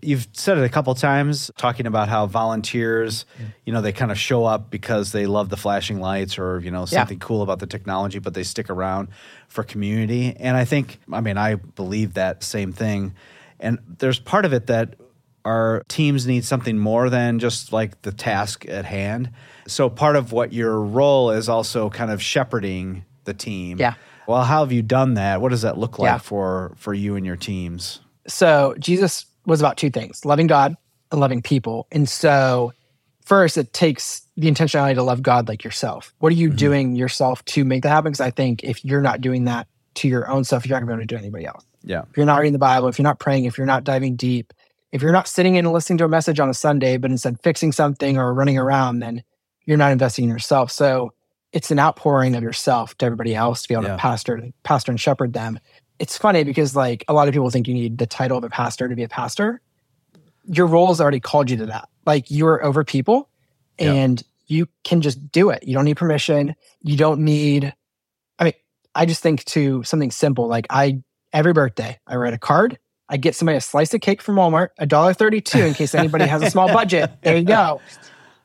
[0.00, 3.50] You've said it a couple times talking about how volunteers, mm-hmm.
[3.64, 6.72] you know, they kind of show up because they love the flashing lights or, you
[6.72, 6.86] know, Yeah.
[6.86, 9.06] something cool about the technology, but they stick around
[9.46, 10.34] for community.
[10.36, 13.14] And I think, I mean, I believe that same thing.
[13.60, 14.96] And there's part of it that
[15.44, 19.30] our teams need something more than just like the task at hand.
[19.68, 23.78] So part of what your role is also kind of shepherding the team.
[23.78, 23.94] Yeah.
[24.26, 25.40] Well, how have you done that?
[25.40, 26.18] What does that look like Yeah.
[26.18, 28.00] for for you and your teams?
[28.28, 30.76] so Jesus was about two things loving God
[31.10, 31.88] and loving people.
[31.90, 32.72] And so,
[33.24, 36.14] first, it takes the intentionality to love God like yourself.
[36.20, 36.56] What are you Mhm.
[36.56, 38.12] doing yourself to make that happen?
[38.12, 40.96] Because I think if you're not doing that to your own self, you're not going
[40.96, 41.64] to be able to do anybody else.
[41.82, 42.02] Yeah.
[42.08, 44.52] If you're not reading the Bible, if you're not praying, if you're not diving deep,
[44.92, 47.40] if you're not sitting in and listening to a message on a Sunday, but instead
[47.42, 49.24] fixing something or running around, then
[49.64, 50.70] you're not investing in yourself.
[50.70, 51.12] So
[51.52, 53.92] it's an outpouring of yourself to everybody else to be able Yeah.
[53.92, 55.58] to pastor, pastor and shepherd them.
[55.98, 58.48] It's funny because like a lot of people think you need the title of a
[58.48, 59.60] pastor to be a pastor.
[60.46, 61.88] Your role has already called you to that.
[62.06, 63.28] Like you're over people
[63.78, 63.92] Yeah.
[63.92, 65.62] and you can just do it.
[65.62, 66.54] You don't need permission.
[66.80, 67.72] You don't need
[68.38, 68.52] I mean,
[68.94, 72.78] I just think to something simple like I every birthday I write a card.
[73.08, 76.24] I get somebody a slice of cake from Walmart, a dollar thirty-two in case anybody
[76.26, 77.10] has a small budget.
[77.22, 77.80] There you go.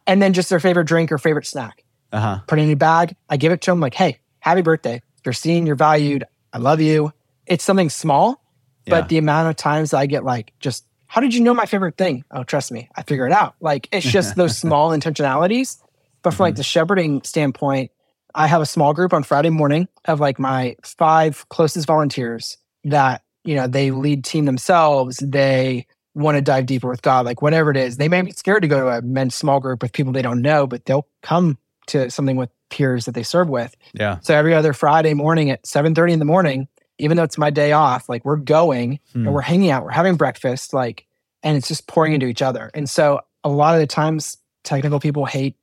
[0.10, 1.84] And then just their favorite drink or favorite snack.
[2.12, 2.40] Uh huh.
[2.48, 3.16] Put it in a bag.
[3.30, 5.02] I give it to them like, hey, happy birthday.
[5.26, 6.24] You're seen, you're valued.
[6.54, 7.12] I love you.
[7.46, 8.42] It's something small,
[8.86, 9.00] Yeah.
[9.02, 11.98] but the amount of times I get like, just how did you know my favorite
[11.98, 12.24] thing?
[12.32, 13.56] Oh, trust me, I figure it out.
[13.62, 15.78] Like it's just those small intentionalities.
[16.22, 17.92] But from like the shepherding standpoint,
[18.36, 23.24] I have a small group on Friday morning of like my five closest volunteers that,
[23.44, 25.18] you know, they lead team themselves.
[25.18, 27.98] They want to dive deeper with God, like whatever it is.
[27.98, 30.42] They may be scared to go to a men's small group with people they don't
[30.42, 33.76] know, but they'll come to something with peers that they serve with.
[33.94, 34.20] Yeah.
[34.22, 36.68] So every other Friday morning at 7:30 in the morning,
[37.00, 39.26] even though it's my day off, like we're going Hmm.
[39.26, 41.06] and we're hanging out, we're having breakfast, like,
[41.44, 42.72] and it's just pouring into each other.
[42.74, 45.56] And so a lot of the times, technical people hate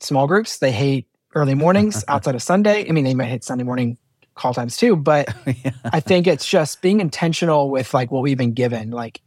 [0.00, 0.58] small groups.
[0.58, 2.88] They hate early mornings outside of Sunday.
[2.88, 3.98] I mean, they might hate Sunday morning
[4.34, 4.96] call times too.
[4.96, 5.70] But yeah.
[5.84, 8.90] I think it's just being intentional with like what we've been given.
[8.90, 9.20] Like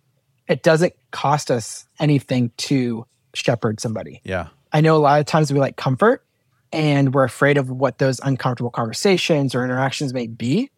[0.47, 4.21] it doesn't cost us anything to shepherd somebody.
[4.23, 4.47] Yeah.
[4.71, 6.23] I know a lot of times we like comfort
[6.71, 10.69] and we're afraid of what those uncomfortable conversations or interactions may be.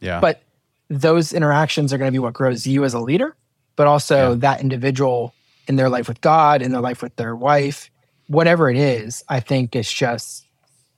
[0.00, 0.20] Yeah.
[0.20, 0.42] But
[0.88, 3.36] those interactions are going to be what grows you as a leader,
[3.76, 4.36] but also Yeah.
[4.38, 5.34] that individual
[5.68, 7.90] in their life with God, in their life with their wife,
[8.28, 9.24] whatever it is.
[9.28, 10.46] I think it's just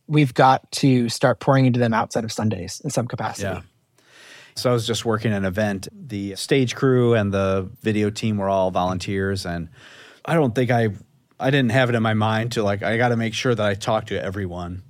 [0.07, 3.49] we've got to start pouring into them outside of Sundays in some capacity.
[3.49, 3.61] Yeah.
[4.55, 5.89] So I was just working an event.
[5.93, 9.69] The stage crew and the video team were all volunteers, and
[10.25, 10.89] I don't think I
[11.41, 13.67] I didn't have it in my mind to like I got to make sure that
[13.67, 14.83] I talk to everyone.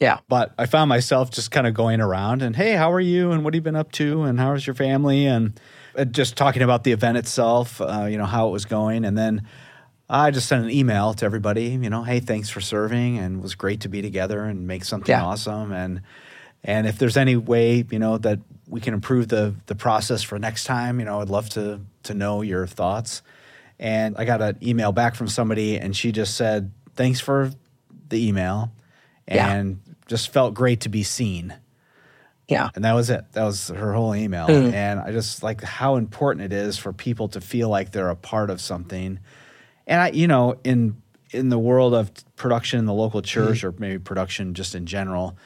[0.00, 0.18] Yeah.
[0.28, 3.30] But I found myself just kind of going around and hey, how are you?
[3.30, 4.22] And what have you been up to?
[4.24, 5.26] And how's your family?
[5.26, 5.58] And
[5.96, 9.04] uh, just talking about the event itself, uh, you know, how it was going.
[9.04, 9.46] And then
[10.10, 13.42] I just sent an email to everybody, you know, hey, thanks for serving, and it
[13.42, 15.24] was great to be together and make something Yeah.
[15.24, 15.72] awesome.
[15.72, 16.02] And
[16.62, 20.38] and if there's any way, you know, that we can improve the the process for
[20.38, 23.22] next time, you know, I'd love to to know your thoughts.
[23.78, 27.50] And I got an email back from somebody, and she just said, "Thanks for
[28.08, 28.72] the email,"
[29.28, 29.52] Yeah.
[29.52, 31.54] and just felt great to be seen.
[32.48, 32.68] Yeah.
[32.74, 33.24] And that was it.
[33.32, 34.46] That was her whole email.
[34.46, 34.72] Mm.
[34.74, 38.16] And I just like how important it is for people to feel like they're a
[38.16, 39.18] part of something.
[39.86, 40.96] And I, you know, in
[41.30, 43.64] in the world of production in the local church Mm.
[43.64, 45.36] or maybe production just in general,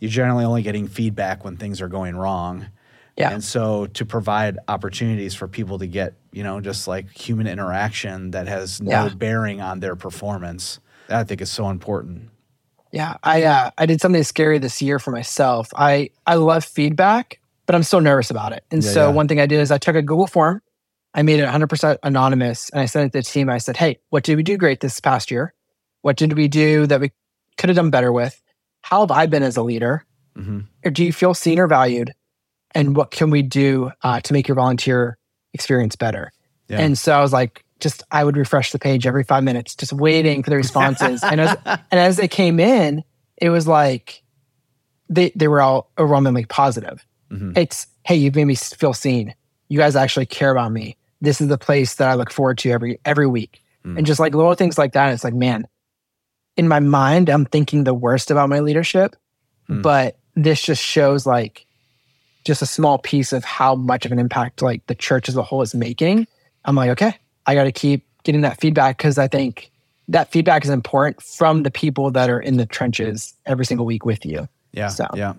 [0.00, 2.66] you're generally only getting feedback when things are going wrong.
[3.18, 3.32] Yeah.
[3.32, 8.30] And so to provide opportunities for people to get, you know, just like human interaction
[8.30, 9.08] that has no Yeah.
[9.08, 10.78] bearing on their performance,
[11.08, 12.30] I think is so important.
[12.92, 15.68] Yeah, I uh, I did something scary this year for myself.
[15.76, 18.64] I I love feedback, but I'm still nervous about it.
[18.70, 19.14] And Yeah, so yeah.
[19.14, 20.62] one thing I did is I took a Google form,
[21.12, 23.50] I made it 100% anonymous, and I sent it to the team.
[23.50, 25.52] I said, "Hey, what did we do great this past year?
[26.02, 27.10] What did we do that we
[27.58, 28.40] could have done better with?
[28.82, 30.04] How have I been as a leader?
[30.36, 32.14] hmm Or do you feel seen or valued?
[32.74, 35.18] And what can we do uh, to make your volunteer
[35.54, 36.32] experience better?"
[36.68, 36.80] Yeah.
[36.80, 39.92] And so I was like, just I would refresh the page every five minutes, just
[39.92, 41.22] waiting for the responses.
[41.22, 43.04] and as and as they came in,
[43.36, 44.22] it was like
[45.08, 47.04] they they were all overwhelmingly positive.
[47.30, 47.56] Mhm.
[47.56, 49.34] It's hey, you've made me feel seen.
[49.68, 50.96] You guys actually care about me.
[51.20, 53.62] This is the place that I look forward to every every week.
[53.84, 53.98] Mm.
[53.98, 55.66] And just like little things like that, it's like, man,
[56.56, 59.14] in my mind, I'm thinking the worst about my leadership,
[59.70, 59.82] Mm.
[59.82, 61.66] but this just shows like
[62.48, 65.42] just a small piece of how much of an impact like the church as a
[65.42, 66.26] whole is making.
[66.64, 67.12] I'm like, okay,
[67.46, 69.70] I got to keep getting that feedback because I think
[70.08, 74.06] that feedback is important from the people that are in the trenches every single week
[74.06, 74.48] with you.
[74.72, 74.88] Yeah.
[74.88, 75.34] So- Yeah.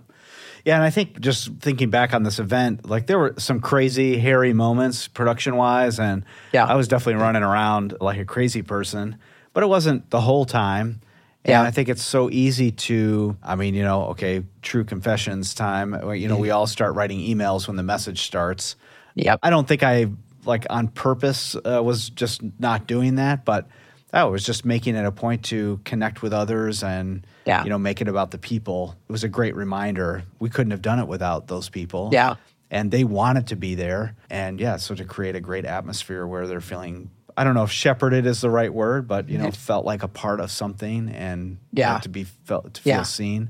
[0.65, 0.75] Yeah.
[0.75, 4.53] And I think just thinking back on this event, like there were some crazy, hairy
[4.53, 5.99] moments production wise.
[5.99, 6.65] And Yeah.
[6.65, 9.15] I was definitely running around like a crazy person,
[9.53, 11.01] but it wasn't the whole time.
[11.45, 11.61] And Yeah.
[11.61, 15.95] I think it's so easy to, I mean, you know, okay, true confessions time.
[16.13, 18.75] You know, we all start writing emails when the message starts.
[19.15, 19.39] Yep.
[19.41, 20.07] I don't think I
[20.45, 23.67] like on purpose uh, was just not doing that, but
[24.11, 27.63] I was just making it a point to connect with others and Yeah.
[27.63, 28.95] you know make it about the people.
[29.07, 30.23] It was a great reminder.
[30.39, 32.09] We couldn't have done it without those people.
[32.11, 32.35] Yeah.
[32.71, 36.45] and they wanted to be there, and yeah, so to create a great atmosphere where
[36.47, 37.09] they're feeling.
[37.39, 40.09] I don't know if shepherded is the right word, but you know, felt like a
[40.09, 41.99] part of something and Yeah.
[41.99, 43.03] to be felt to feel Yeah.
[43.03, 43.49] seen.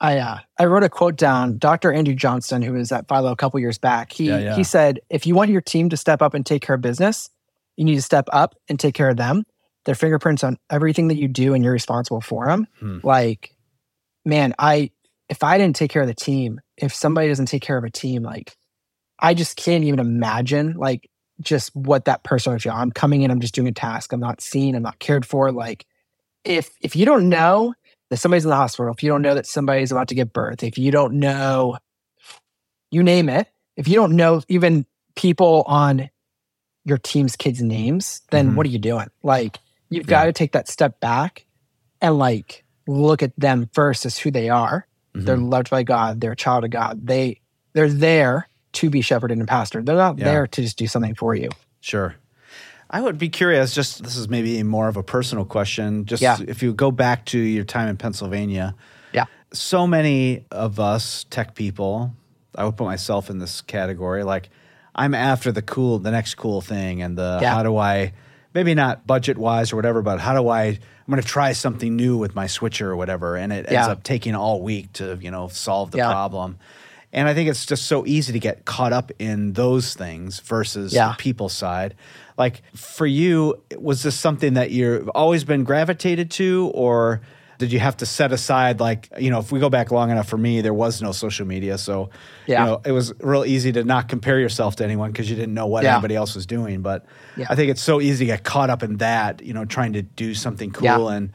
[0.00, 1.58] I uh, I wrote a quote down.
[1.58, 1.92] Dr.
[1.92, 4.56] Andrew Johnston, who was at FILO a couple years back, he Yeah, yeah.
[4.56, 7.28] he said, if you want your team to step up and take care of business,
[7.76, 9.44] you need to step up and take care of them.
[9.84, 12.66] Their fingerprints on everything that you do, and you're responsible for them.
[12.80, 13.00] Hmm.
[13.02, 13.54] Like,
[14.24, 14.90] man, I
[15.28, 17.90] if I didn't take care of the team, if somebody doesn't take care of a
[17.90, 18.56] team, like,
[19.18, 21.08] I just can't even imagine like
[21.40, 22.72] just what that person feel.
[22.72, 24.12] I'm coming in, I'm just doing a task.
[24.12, 24.74] I'm not seen.
[24.74, 25.50] I'm not cared for.
[25.52, 25.86] Like,
[26.44, 27.74] if if you don't know
[28.10, 30.62] that somebody's in the hospital, if you don't know that somebody's about to give birth,
[30.62, 31.78] if you don't know,
[32.90, 36.10] you name it, if you don't know even people on
[36.84, 38.54] your team's kids' names, then Mhm.
[38.56, 39.08] what are you doing?
[39.22, 39.58] Like,
[39.90, 40.20] you've Yeah.
[40.20, 41.46] got to take that step back
[42.00, 44.86] and like look at them first as who they are.
[45.14, 45.50] They're Mhm.
[45.50, 46.20] loved by God.
[46.20, 47.06] They're a child of God.
[47.06, 47.40] They
[47.72, 49.86] they're there to be shepherded and pastored.
[49.86, 50.24] They're not Yeah.
[50.24, 51.50] there to just do something for you.
[51.80, 52.14] Sure.
[52.90, 56.04] I would be curious, just this is maybe more of a personal question.
[56.04, 56.36] Just Yeah.
[56.46, 58.74] if you go back to your time in Pennsylvania,
[59.12, 59.24] Yeah.
[59.52, 62.12] so many of us tech people,
[62.54, 64.50] I would put myself in this category, like
[64.94, 67.52] I'm after the cool, the next cool thing, and the Yeah.
[67.54, 68.12] how do I,
[68.54, 71.96] maybe not budget wise or whatever, but how do I, I'm going to try something
[71.96, 75.30] new with my switcher or whatever, and it ends up taking all week to you
[75.32, 76.10] know solve the Yeah.
[76.12, 76.58] problem.
[77.14, 80.92] And I think it's just so easy to get caught up in those things versus
[80.92, 81.08] Yeah.
[81.10, 81.94] the people side.
[82.36, 87.20] Like for you, was this something that you've always been gravitated to, or
[87.58, 90.28] Did you have to set aside like you know if we go back long enough
[90.28, 92.10] for me there was no social media so
[92.46, 92.58] Yeah.
[92.60, 95.54] you know it was real easy to not compare yourself to anyone because you didn't
[95.54, 95.92] know what Yeah.
[95.94, 97.46] anybody else was doing but Yeah.
[97.48, 100.02] I think it's so easy to get caught up in that you know trying to
[100.02, 101.30] do something cool and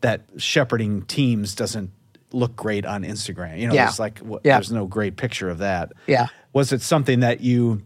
[0.00, 1.90] that shepherding teams doesn't
[2.34, 3.88] look great on Instagram you know Yeah.
[3.88, 4.56] it's like wh- Yeah.
[4.56, 6.26] there's no great picture of that Yeah.
[6.52, 7.82] was it something that you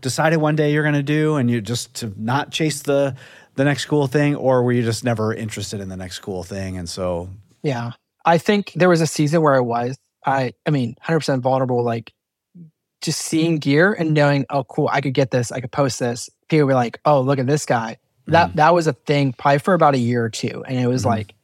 [0.00, 3.14] decided one day you're going to do and you just to not chase the
[3.54, 6.76] the next cool thing or were you just never interested in the next cool thing
[6.78, 7.28] and so
[7.62, 7.92] Yeah.
[8.24, 12.12] I think there was a season where I was, I, I mean, 100% vulnerable, like
[13.00, 16.30] just seeing gear and knowing, oh, cool, I could get this, I could post this.
[16.48, 17.98] People were like, oh, look at this guy.
[18.28, 20.62] That that was a thing probably for about a year or two.
[20.68, 21.06] And it was Mhm.
[21.06, 21.34] like,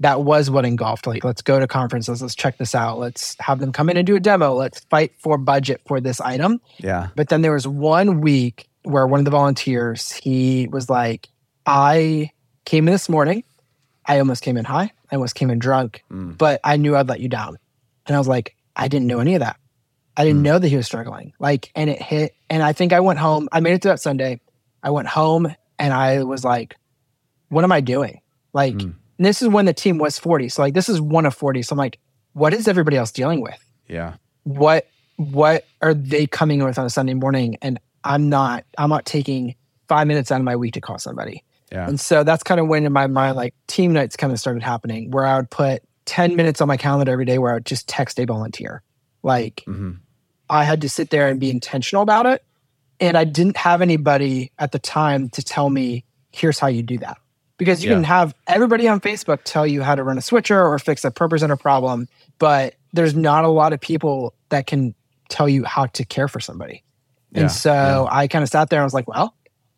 [0.00, 1.06] that was what engulfed.
[1.06, 4.06] Like, let's go to conferences, let's check this out, let's have them come in and
[4.06, 6.60] do a demo, let's fight for budget for this item.
[6.78, 11.28] yeah But then there was one week where one of the volunteers, he was like,
[11.66, 12.30] I
[12.64, 13.42] came in this morning.
[14.06, 14.92] I almost came in high.
[15.10, 16.38] I almost came in drunk, Mm.
[16.38, 17.58] but I knew I'd let you down.
[18.06, 19.56] And I was like, I didn't know any of that.
[20.16, 20.44] I didn't Mm.
[20.44, 21.32] know that he was struggling.
[21.38, 22.34] Like, and it hit.
[22.48, 23.48] And I think I went home.
[23.52, 24.40] I made it to that Sunday.
[24.82, 26.76] I went home and I was like,
[27.48, 28.20] what am I doing?
[28.52, 28.94] Like, Mm.
[29.18, 30.48] And this is when the team was 40.
[30.48, 31.62] So, like, this is one of 40.
[31.62, 31.98] So I'm like,
[32.32, 33.58] what is everybody else dealing with?
[33.88, 37.56] yeah what what are they coming with on a Sunday morning?
[37.62, 39.54] And I'm not I'm not taking
[39.88, 41.42] five minutes out of my week to call somebody.
[41.72, 44.38] yeah And so that's kind of when in my mind like team nights kind of
[44.38, 47.54] started happening where I would put 10 minutes on my calendar every day where I
[47.54, 48.82] would just text a volunteer.
[49.22, 49.92] Like hmm
[50.50, 52.42] I had to sit there and be intentional about it.
[53.00, 56.98] And I didn't have anybody at the time to tell me, here's how you do
[56.98, 57.18] that.
[57.58, 57.96] Because you Yeah.
[57.96, 61.10] can have everybody on Facebook tell you how to run a switcher or fix a
[61.10, 64.94] ProPresenter problem, but there's not a lot of people that can
[65.28, 66.84] tell you how to care for somebody.
[67.32, 68.06] Yeah, And so yeah.
[68.10, 69.34] I kind of sat there and was like, well,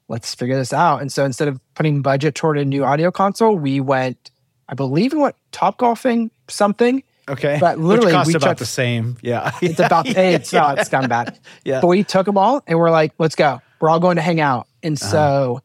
[0.08, 1.00] let's figure this out.
[1.00, 4.30] And so instead of putting budget toward a new audio console, we went,
[4.68, 7.02] I believe we went Topgolfing something.
[7.28, 10.88] okay But literally, Which we about took- the same yeah It's about it's no, it's
[10.90, 11.38] gone bad.
[11.64, 13.60] yeah But we took them all and we're like, let's go.
[13.80, 14.66] We're all going to hang out.
[14.82, 15.10] And Uh-huh.
[15.10, 15.62] so,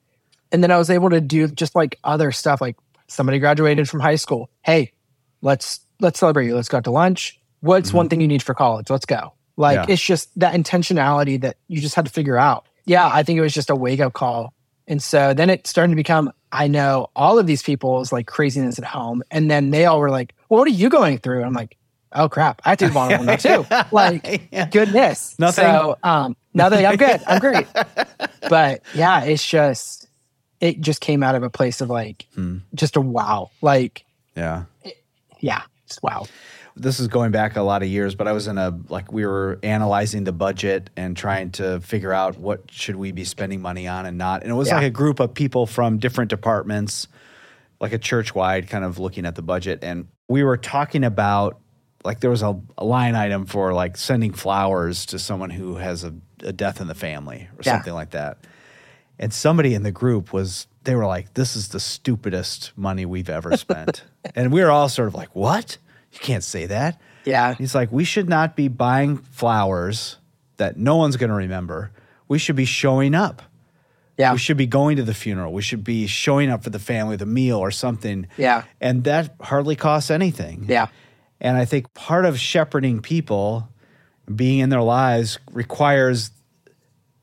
[0.52, 2.76] and then I was able to do just like other stuff, like
[3.08, 4.50] somebody graduated from high school.
[4.64, 4.92] Hey,
[5.42, 6.56] let's let's celebrate you.
[6.56, 7.40] Let's go out to lunch.
[7.62, 8.90] What's one thing you need for college?
[8.90, 9.34] Let's go.
[9.58, 9.90] Like Mm-hmm.
[9.90, 9.94] Yeah.
[9.94, 12.68] it's just that intentionality that you just had to figure out.
[12.86, 14.54] Yeah, I think it was just a wake up call.
[14.88, 18.78] And so then it started to become, I know all of these people's like craziness
[18.78, 19.24] at home.
[19.32, 21.38] And then they all were like, well, what are you going through?
[21.38, 21.76] And I'm like,
[22.12, 23.66] oh crap, I have to be vulnerable now too.
[23.92, 24.68] Like, Yeah.
[24.70, 25.36] goodness.
[25.40, 25.64] Nothing?
[25.66, 26.86] So, um, nothing.
[26.86, 27.22] I'm good.
[27.26, 27.66] I'm great.
[28.50, 30.05] But yeah, it's just,
[30.66, 32.58] it just came out of a place of like, Hmm.
[32.74, 33.52] just a wow.
[33.62, 34.64] Like, yeah
[35.40, 36.26] yeah, just wow.
[36.76, 39.26] this is going back a lot of years, but I was in a like we
[39.26, 43.88] were analyzing the budget and trying to figure out what should we be spending money
[43.88, 44.42] on and not.
[44.42, 44.76] And it was Yeah.
[44.78, 47.08] like a group of people from different departments,
[47.80, 49.80] like a church wide kind of looking at the budget.
[49.84, 51.60] And we were talking about
[52.04, 56.04] like there was a, a line item for like sending flowers to someone who has
[56.04, 57.74] a, a death in the family or Yeah.
[57.74, 58.38] something like that.
[59.20, 63.30] And somebody in the group was, they were like, this is the stupidest money we've
[63.30, 64.04] ever spent.
[64.36, 65.78] and we were all sort of like, what?
[66.12, 67.00] You can't say that.
[67.26, 67.56] Yeah.
[67.56, 70.18] He's like, we should not be buying flowers
[70.58, 71.92] that no one's going to remember.
[72.28, 73.42] We should be showing up.
[74.18, 74.32] Yeah.
[74.32, 75.52] We should be going to the funeral.
[75.52, 78.28] We should be showing up for the family, the meal or something.
[78.38, 78.64] Yeah.
[78.80, 80.66] And that hardly costs anything.
[80.70, 80.88] Yeah.
[81.42, 83.68] And I think part of shepherding people,
[84.34, 86.32] being in their lives, requires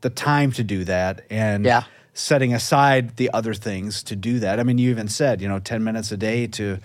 [0.03, 1.85] the time to do that and Yeah.
[2.13, 4.61] setting aside the other things to do that.
[4.61, 6.79] I mean, you even said, you know, 10 minutes a day to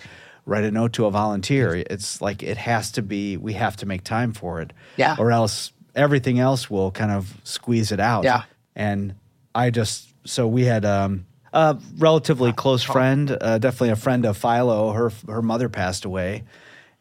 [0.46, 1.76] write a note to a volunteer.
[1.76, 4.72] It's like it has to be, we have to make time for it.
[4.96, 5.16] Yeah.
[5.20, 8.24] Or else everything else will kind of squeeze it out.
[8.24, 8.44] Yeah.
[8.76, 9.16] And
[9.54, 14.38] I just, so we had um, a relatively close friend, uh, definitely a friend of
[14.38, 14.94] FILO.
[14.94, 16.44] Her, her mother passed away.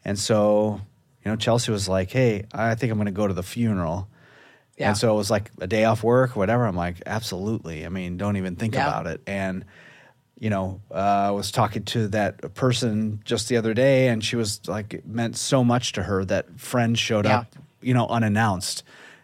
[0.03, 0.81] And so,
[1.23, 4.09] you know, Chelsea was like, hey, I think I'm going to go to the funeral.
[4.77, 4.89] Yeah.
[4.89, 6.65] And so it was like a day off work or whatever.
[6.65, 7.85] I'm like, absolutely.
[7.85, 8.87] I mean, don't even think Yeah.
[8.87, 9.21] about it.
[9.25, 9.65] And,
[10.39, 14.35] you know, uh, I was talking to that person just the other day, and she
[14.35, 17.39] was like, it meant so much to her that friends showed Yeah.
[17.39, 18.83] up, you know, unannounced.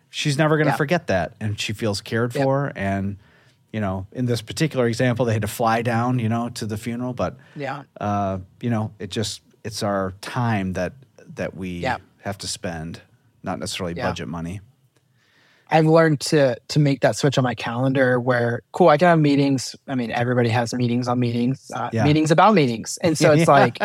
[0.09, 0.77] She's never going to Yeah.
[0.77, 1.34] forget that.
[1.39, 2.43] And she feels cared Yep.
[2.43, 2.71] for.
[2.75, 3.17] And,
[3.71, 6.77] you know, in this particular example, they had to fly down, you know, to the
[6.77, 7.13] funeral.
[7.13, 7.84] But, Yeah.
[8.01, 10.93] uh, you know, it just, it's our time that,
[11.36, 11.82] that we
[12.21, 13.01] have to spend,
[13.43, 14.07] not necessarily Yeah.
[14.07, 14.61] budget money.
[15.70, 19.20] I've learned to to make that switch on my calendar where cool, I can have
[19.20, 19.76] meetings.
[19.88, 22.03] I mean, everybody has meetings on meetings, uh, Yeah.
[22.03, 22.97] meetings about meetings.
[23.01, 23.80] And so it's like,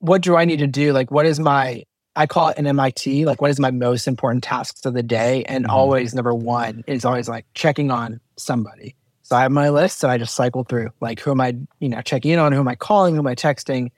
[0.00, 0.92] what do I need to do?
[0.92, 1.84] Like, what is my
[2.16, 5.44] I call it an MIT, like what is my most important tasks of the day?
[5.44, 5.70] And Mhm.
[5.72, 8.96] always number one is always like checking on somebody.
[9.22, 11.88] So I have my list and I just cycle through like who am I, you
[11.88, 13.90] know, checking in on, who am I calling, who am I texting?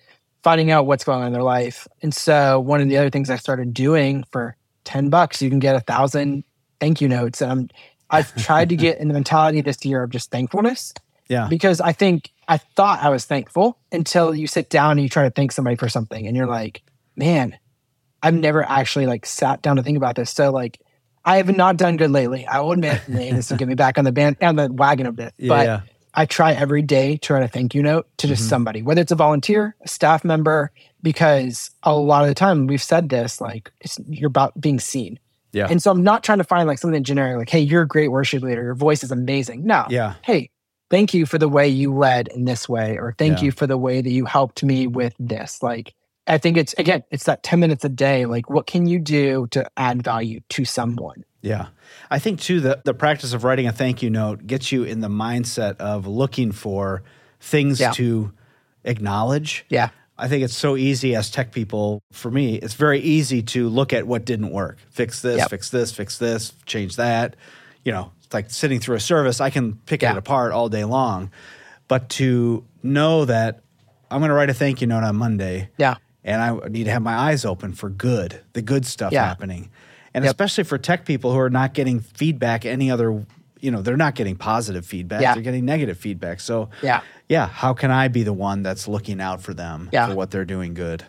[0.43, 1.87] finding out what's going on in their life.
[2.03, 5.59] And so one of the other things I started doing for 10 bucks, you can
[5.59, 6.45] get a thousand
[6.81, 7.41] thank you notes.
[7.41, 7.71] And I'm,
[8.11, 10.93] I've tried to get in the mentality this year of just thankfulness.
[11.29, 11.47] Yeah.
[11.49, 15.23] Because I think I thought I was thankful until you sit down and you try
[15.23, 16.83] to thank somebody for something and you're like,
[17.15, 17.57] man,
[18.23, 20.31] I've never actually like sat down to think about this.
[20.31, 20.81] So like
[21.25, 22.47] I have not done good lately.
[22.47, 25.17] I will admit this will get me back on the band on the wagon of
[25.17, 25.33] this.
[25.39, 25.81] Yeah, but yeah.
[26.13, 28.49] I try every day to write a thank you note to just Mhm.
[28.49, 30.73] somebody, whether it's a volunteer, a staff member,
[31.03, 35.21] because a lot of the time we've said this, like it's you're about being seen.
[35.53, 35.67] Yeah.
[35.71, 38.09] And so I'm not trying to find like something generic, like, hey, you're a great
[38.09, 39.65] worship leader, your voice is amazing.
[39.67, 39.87] No.
[39.91, 40.15] Yeah.
[40.23, 40.51] Hey,
[40.91, 43.45] thank you for the way you led in this way, or thank Yeah.
[43.47, 45.63] you for the way that you helped me with this.
[45.63, 45.95] Like
[46.27, 48.27] I think it's again, it's that 10 minutes a day.
[48.27, 51.25] Like, what can you do to add value to someone?
[51.43, 51.69] Yeah.
[52.11, 55.01] I think too the the practice of writing a thank you note gets you in
[55.01, 57.03] the mindset of looking for
[57.41, 57.93] things Yeah.
[57.93, 58.33] to
[58.85, 59.65] acknowledge.
[59.69, 59.89] Yeah.
[60.21, 63.93] I think it's so easy as tech people, for me, it's very easy to look
[63.95, 64.77] at what didn't work.
[64.91, 65.49] Fix this, Yep.
[65.51, 67.37] fix this, fix this, change that.
[67.85, 70.13] You know, it's like sitting through a service, I can pick Yeah.
[70.13, 71.31] it apart all day long.
[71.89, 73.61] But to know that
[74.11, 75.95] I'm going to write a thank you note on Monday Yeah.
[76.23, 79.25] and I need to have my eyes open for good, the good stuff Yeah.
[79.25, 79.71] happening.
[80.13, 80.33] And Yep.
[80.33, 83.25] especially for tech people who are not getting feedback any other,
[83.61, 85.35] you know, they're not getting positive feedback, Yeah.
[85.35, 86.41] they're getting negative feedback.
[86.41, 87.01] So, Yeah.
[87.29, 90.09] yeah, how can I be the one that's looking out for them Yeah.
[90.09, 91.05] for what they're doing good?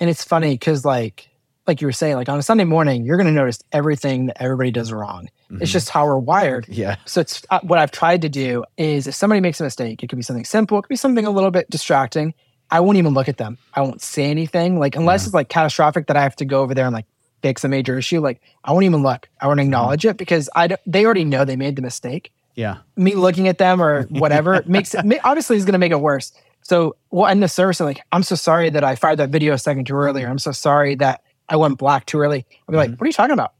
[0.00, 1.28] And it's funny because, like,
[1.66, 4.40] like you were saying, like on a Sunday morning, you're going to notice everything that
[4.42, 5.28] everybody does wrong.
[5.60, 6.66] It's just how we're wired.
[6.70, 6.96] Yeah.
[7.04, 10.08] So it's uh, what I've tried to do is if somebody makes a mistake, it
[10.08, 12.32] could be something simple, it could be something a little bit distracting.
[12.70, 13.56] I won't even look at them.
[13.74, 14.78] I won't say anything.
[14.78, 17.06] Like unless it's like catastrophic that I have to go over there and like
[17.42, 18.20] fix a major issue.
[18.20, 19.28] Like I won't even look.
[19.40, 20.10] I won't acknowledge mm-hmm.
[20.10, 22.32] it because I don't, they already know they made the mistake.
[22.54, 22.78] Yeah.
[22.96, 26.32] Me looking at them or whatever makes it obviously is going to make it worse.
[26.62, 29.54] So we'll end the service and like I'm so sorry that I fired that video
[29.54, 30.24] a second too early.
[30.24, 32.44] I'm so sorry that I went black too early.
[32.68, 32.96] I'll be like, mm-hmm.
[32.96, 33.54] what are you talking about?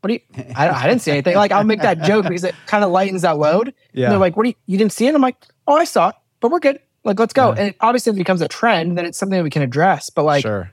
[0.00, 0.52] What do you?
[0.56, 1.34] I, I didn't see anything.
[1.34, 3.74] Like I'll make that joke because it kind of lightens that load.
[3.92, 4.06] Yeah.
[4.06, 5.14] And they're like, what do you, you didn't see it?
[5.14, 5.36] I'm like,
[5.66, 6.78] oh, I saw it, but we're good.
[7.04, 7.52] Like, let's go.
[7.52, 7.58] Yeah.
[7.58, 10.10] And it obviously it becomes a trend, then it's something that we can address.
[10.10, 10.72] But like, sure.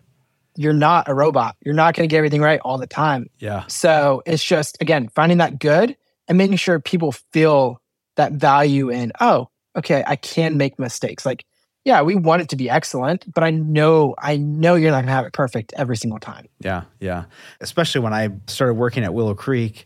[0.55, 1.55] You're not a robot.
[1.63, 3.29] You're not going to get everything right all the time.
[3.39, 3.65] Yeah.
[3.67, 5.95] So it's just, again, finding that good
[6.27, 7.81] and making sure people feel
[8.15, 11.25] that value in, oh, okay, I can make mistakes.
[11.25, 11.45] Like,
[11.85, 15.07] yeah, we want it to be excellent, but I know, I know you're not going
[15.07, 16.47] to have it perfect every single time.
[16.59, 17.25] Yeah, yeah.
[17.59, 19.85] Especially when I started working at Willow Creek,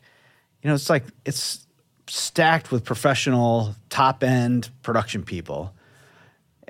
[0.62, 1.66] you know, it's like it's
[2.08, 5.74] stacked with professional top end production people.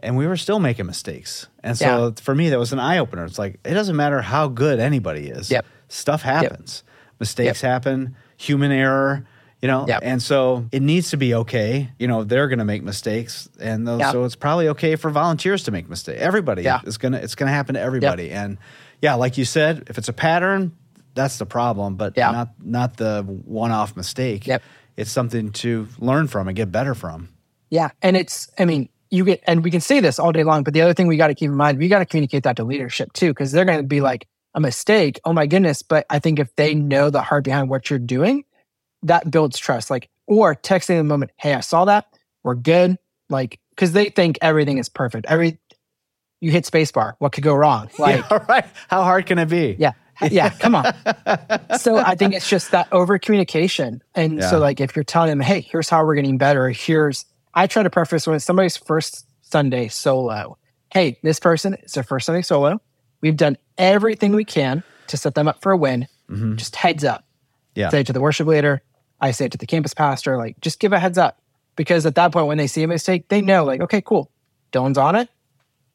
[0.04, 1.48] And we were still making mistakes.
[1.64, 3.26] And so for me, that was an eye opener.
[3.26, 5.50] It's like, it doesn't matter how good anybody is.
[5.50, 5.66] Yep.
[5.90, 6.84] Stuff happens.
[7.20, 9.26] Mistakes happen, human error,
[9.62, 9.88] you know?
[9.88, 10.02] Yep.
[10.04, 11.90] And so it needs to be okay.
[11.98, 13.50] You know, they're going to make mistakes.
[13.60, 14.12] And those, Yeah.
[14.12, 16.22] so it's probably okay for volunteers to make mistakes.
[16.22, 16.82] Everybody Yeah.
[16.86, 18.30] is going to, it's going to happen to everybody.
[18.30, 18.60] And
[19.02, 20.74] yeah, like you said, if it's a pattern,
[21.16, 22.30] that's the problem, but Yeah.
[22.32, 24.46] not not the one-off mistake.
[24.46, 24.62] Yep.
[24.96, 27.30] It's something to learn from and get better from.
[27.72, 27.90] Yeah.
[28.04, 30.74] And it's, I mean, you get, and we can say this all day long, but
[30.74, 32.64] the other thing we got to keep in mind, we got to communicate that to
[32.64, 35.20] leadership too, because they're going to be like, a mistake.
[35.24, 35.84] Oh my goodness.
[35.84, 38.44] But I think if they know the heart behind what you're doing,
[39.04, 39.92] that builds trust.
[39.92, 42.08] Like, or texting in the moment, hey, I saw that.
[42.42, 42.98] We're good.
[43.30, 45.28] Like, because they think everything is perfect.
[45.28, 45.60] Every,
[46.42, 47.14] you hit spacebar.
[47.20, 47.90] What could go wrong?
[48.00, 48.66] Like, yeah, right.
[48.88, 49.76] How hard can it be?
[49.78, 49.92] yeah.
[50.32, 50.86] Yeah, come on.
[51.78, 54.02] so I think it's just that over communication.
[54.16, 54.50] And Yeah.
[54.50, 57.26] so, like, if you're telling them, hey, here's how we're getting better, here's,
[57.58, 60.58] I try to preface when somebody's first Sunday solo,
[60.94, 62.80] hey, this person is their first Sunday solo.
[63.22, 66.08] We've done everything we can to set them up for a win.
[66.30, 66.56] Mhm.
[66.58, 67.26] Just heads up.
[67.74, 67.90] Yeah.
[67.90, 68.84] Say it to the worship leader.
[69.20, 70.38] I say it to the campus pastor.
[70.38, 71.42] Like, just give a heads up.
[71.76, 74.30] Because at that point, when they see a mistake, they know, like, okay, cool.
[74.72, 75.30] Dylan's on it.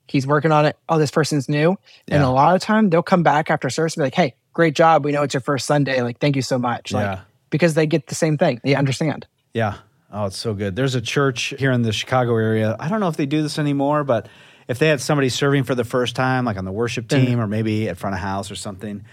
[0.09, 0.77] He's working on it.
[0.89, 1.77] Oh, this person's new.
[2.09, 4.75] And a lot of time they'll come back after service and be like, hey, great
[4.75, 5.05] job.
[5.05, 6.03] We know it's your first Sunday.
[6.03, 6.93] Like, thank you so much.
[6.93, 7.21] Like, Yeah.
[7.51, 8.61] because they get the same thing.
[8.65, 9.27] They understand.
[9.55, 9.75] Yeah.
[10.15, 10.77] Oh, it's so good.
[10.77, 12.77] There's a church here in the Chicago area.
[12.79, 14.29] I don't know if they do this anymore, but
[14.69, 17.47] if they had somebody serving for the first time, like on the worship team or
[17.47, 19.05] maybe at front of house or something,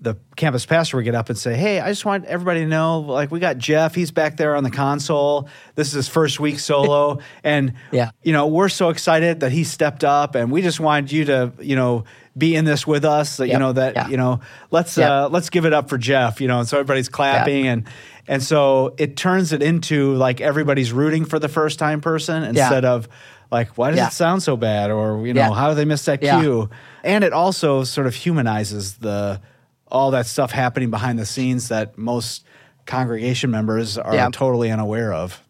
[0.00, 3.00] the campus pastor would get up and say, Hey, I just want everybody to know,
[3.00, 3.94] like, we got Jeff.
[3.94, 5.48] He's back there on the console.
[5.76, 7.18] This is his first week solo.
[7.44, 8.10] and, Yeah.
[8.22, 11.52] you know, we're so excited that he stepped up and we just wanted you to,
[11.60, 12.04] you know,
[12.36, 13.36] be in this with us.
[13.36, 14.08] That, you know, that, Yeah.
[14.08, 14.40] you know,
[14.72, 15.08] let's, Yep.
[15.10, 17.84] uh, let's give it up for Jeff, you know, and so everybody's clapping and,
[18.28, 22.84] and so it turns it into like everybody's rooting for the first time person instead
[22.84, 23.08] of
[23.50, 24.06] like, why does Yeah.
[24.08, 24.90] it sound so bad?
[24.90, 25.54] Or, you know, Yeah.
[25.54, 26.40] how do they miss that Yeah.
[26.40, 26.70] cue?
[27.04, 29.40] And it also sort of humanizes the
[29.88, 32.44] all that stuff happening behind the scenes that most
[32.86, 34.28] congregation members are Yeah.
[34.32, 35.40] totally unaware of.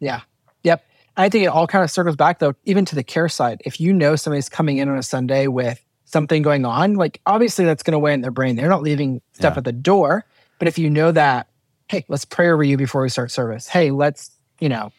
[0.00, 0.20] Yeah.
[0.64, 0.82] Yep.
[1.16, 3.62] I think it all kind of circles back though, even to the care side.
[3.64, 7.64] If you know somebody's coming in on a Sunday with something going on, like obviously
[7.64, 8.56] that's going to weigh in their brain.
[8.56, 9.58] They're not leaving stuff Yeah.
[9.58, 10.24] at the door.
[10.58, 11.46] But if you know that,
[11.88, 13.68] hey, let's pray over you before we start service.
[13.68, 14.30] Hey, let's,
[14.60, 14.92] you know,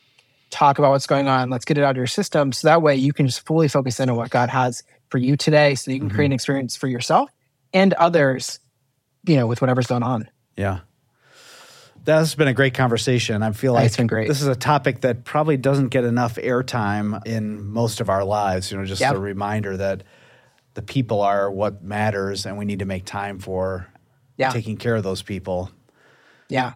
[0.50, 1.50] talk about what's going on.
[1.50, 2.52] Let's get it out of your system.
[2.52, 5.36] So that way you can just fully focus in on what God has for you
[5.36, 6.32] today so you can create mm-hmm.
[6.32, 7.30] an experience for yourself
[7.74, 8.60] and others,
[9.26, 10.30] you know, with whatever's going on.
[10.58, 10.80] Yeah.
[12.06, 13.42] That's been a great conversation.
[13.44, 14.28] I feel like It's been great.
[14.28, 18.72] this is a topic that probably doesn't get enough airtime in most of our lives.
[18.72, 19.16] You know, just Yep.
[19.16, 20.04] a reminder that
[20.74, 23.88] the people are what matters and we need to make time for
[24.38, 24.50] Yeah.
[24.50, 25.72] taking care of those people.
[26.50, 26.74] Yeah.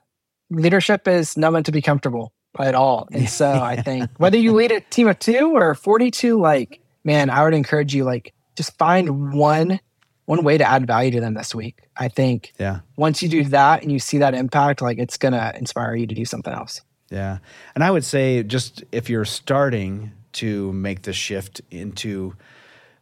[0.50, 3.08] Leadership is not meant to be comfortable at all.
[3.12, 7.30] And so I think whether you lead a team of two or 42, like, man,
[7.30, 9.80] I would encourage you, like, just find one
[10.26, 11.88] one way to add value to them this week.
[11.96, 12.80] I think Yeah.
[12.98, 16.14] once you do that and you see that impact, like it's gonna inspire you to
[16.14, 16.82] do something else.
[17.10, 17.38] Yeah.
[17.76, 22.36] And I would say just if you're starting to make the shift into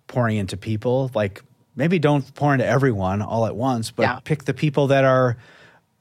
[0.05, 1.41] pouring into people, like
[1.75, 4.19] maybe don't pour into everyone all at once, but Yeah.
[4.23, 5.35] pick the people that are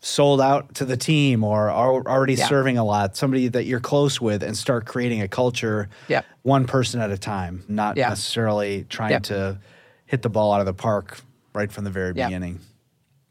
[0.05, 2.47] sold out to the team or are already Yeah.
[2.47, 6.21] serving a lot, somebody that you're close with and start creating a culture Yeah.
[6.43, 8.11] one person at a time, not Yeah.
[8.11, 9.19] necessarily trying Yeah.
[9.21, 9.59] to
[10.05, 11.21] hit the ball out of the park
[11.55, 12.61] right from the very beginning.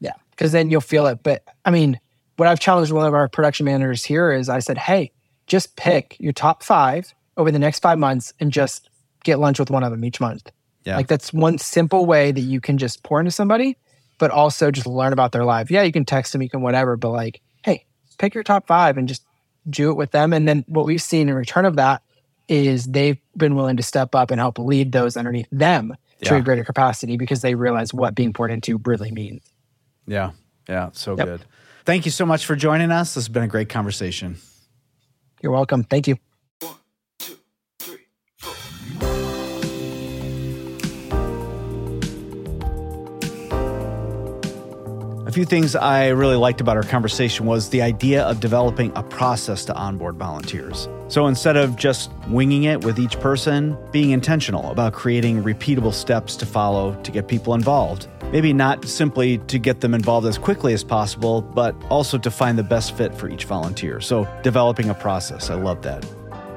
[0.00, 0.14] Yeah.
[0.30, 1.20] Because then you'll feel it.
[1.22, 2.00] But I mean,
[2.38, 5.12] what I've challenged one of our production managers here is I said, hey,
[5.46, 8.88] just pick your top five over the next five months and just
[9.22, 10.50] get lunch with one of them each month.
[10.84, 10.96] Yeah.
[10.96, 13.76] Like that's one simple way that you can just pour into somebody,
[14.18, 15.70] but also just learn about their life.
[15.70, 17.84] Yeah, you can text them, you can whatever, but like, hey,
[18.18, 19.22] pick your top five and just
[19.68, 20.32] do it with them.
[20.32, 22.02] And then what we've seen in return of that
[22.48, 26.40] is they've been willing to step up and help lead those underneath them to Yeah.
[26.40, 29.42] a greater capacity because they realize what being poured into really means.
[30.06, 30.32] Yeah.
[30.68, 30.90] Yeah.
[30.92, 31.26] So Yep.
[31.26, 31.40] good.
[31.84, 33.14] Thank you so much for joining us.
[33.14, 34.36] This has been a great conversation.
[35.42, 35.84] You're welcome.
[35.84, 36.16] Thank you.
[45.34, 49.64] Few things I really liked about our conversation was the idea of developing a process
[49.64, 50.88] to onboard volunteers.
[51.08, 56.36] So instead of just winging it with each person, being intentional about creating repeatable steps
[56.36, 58.06] to follow to get people involved.
[58.30, 62.56] Maybe not simply to get them involved as quickly as possible, but also to find
[62.56, 64.00] the best fit for each volunteer.
[64.00, 65.50] So developing a process.
[65.50, 66.06] I love that.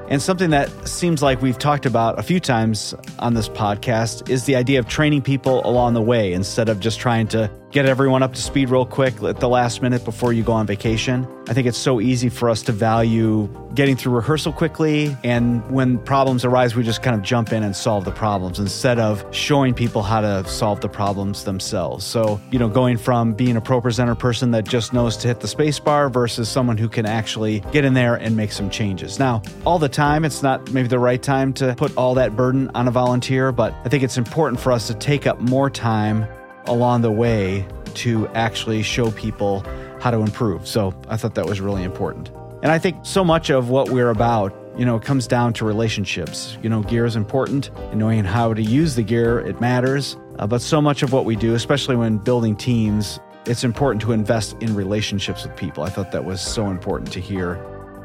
[0.08, 4.44] And something that seems like we've talked about a few times on this podcast is
[4.44, 8.22] the idea of training people along the way instead of just trying to get everyone
[8.22, 11.26] up to speed real quick at the last minute before you go on vacation.
[11.48, 15.16] I think it's so easy for us to value getting through rehearsal quickly.
[15.22, 18.98] And when problems arise, we just kind of jump in and solve the problems instead
[18.98, 22.04] of showing people how to solve the problems themselves.
[22.04, 25.48] So, you know, going from being a ProPresenter person that just knows to hit the
[25.48, 29.18] space bar versus someone who can actually get in there and make some changes.
[29.18, 32.70] Now, all the time, it's not maybe the right time to put all that burden
[32.74, 36.26] on a volunteer, but I think it's important for us to take up more time
[36.68, 39.64] along the way to actually show people
[40.00, 40.66] how to improve.
[40.66, 42.30] So I thought that was really important.
[42.62, 46.56] And I think so much of what we're about, you know, comes down to relationships.
[46.62, 50.16] You know, gear is important, and knowing how to use the gear, it matters.
[50.38, 54.12] Uh, but so much of what we do, especially when building teams, it's important to
[54.12, 55.82] invest in relationships with people.
[55.84, 57.56] I thought that was so important to hear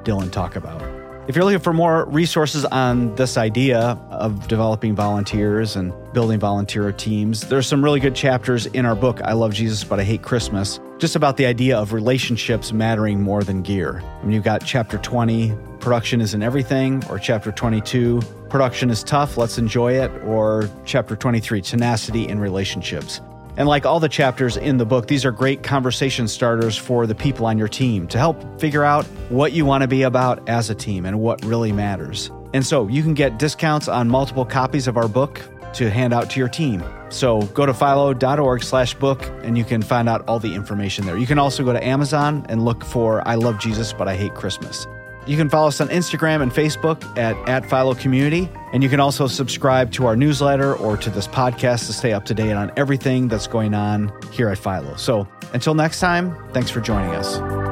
[0.03, 0.81] Dylan talk about.
[1.25, 6.91] If you're looking for more resources on this idea of developing volunteers and building volunteer
[6.91, 10.21] teams, there's some really good chapters in our book, I Love Jesus, but I Hate
[10.21, 14.01] Christmas, just about the idea of relationships mattering more than gear.
[14.01, 18.19] I mean, you've got chapter 20, production isn't everything, or chapter 22,
[18.49, 23.21] production is tough, let's enjoy it, or chapter 23, tenacity in relationships.
[23.55, 27.15] And like all the chapters in the book, these are great conversation starters for the
[27.15, 30.69] people on your team to help figure out what you want to be about as
[30.69, 32.31] a team and what really matters.
[32.53, 35.41] And so you can get discounts on multiple copies of our book
[35.73, 36.83] to hand out to your team.
[37.09, 41.17] So go to filo.org slash book and you can find out all the information there.
[41.17, 44.33] You can also go to Amazon and look for I Love Jesus, but I Hate
[44.33, 44.87] Christmas.
[45.25, 48.49] You can follow us on Instagram and Facebook at, at FILO Community.
[48.73, 52.25] And you can also subscribe to our newsletter or to this podcast to stay up
[52.25, 54.95] to date on everything that's going on here at FILO.
[54.97, 57.62] So until next time, thanks for joining us.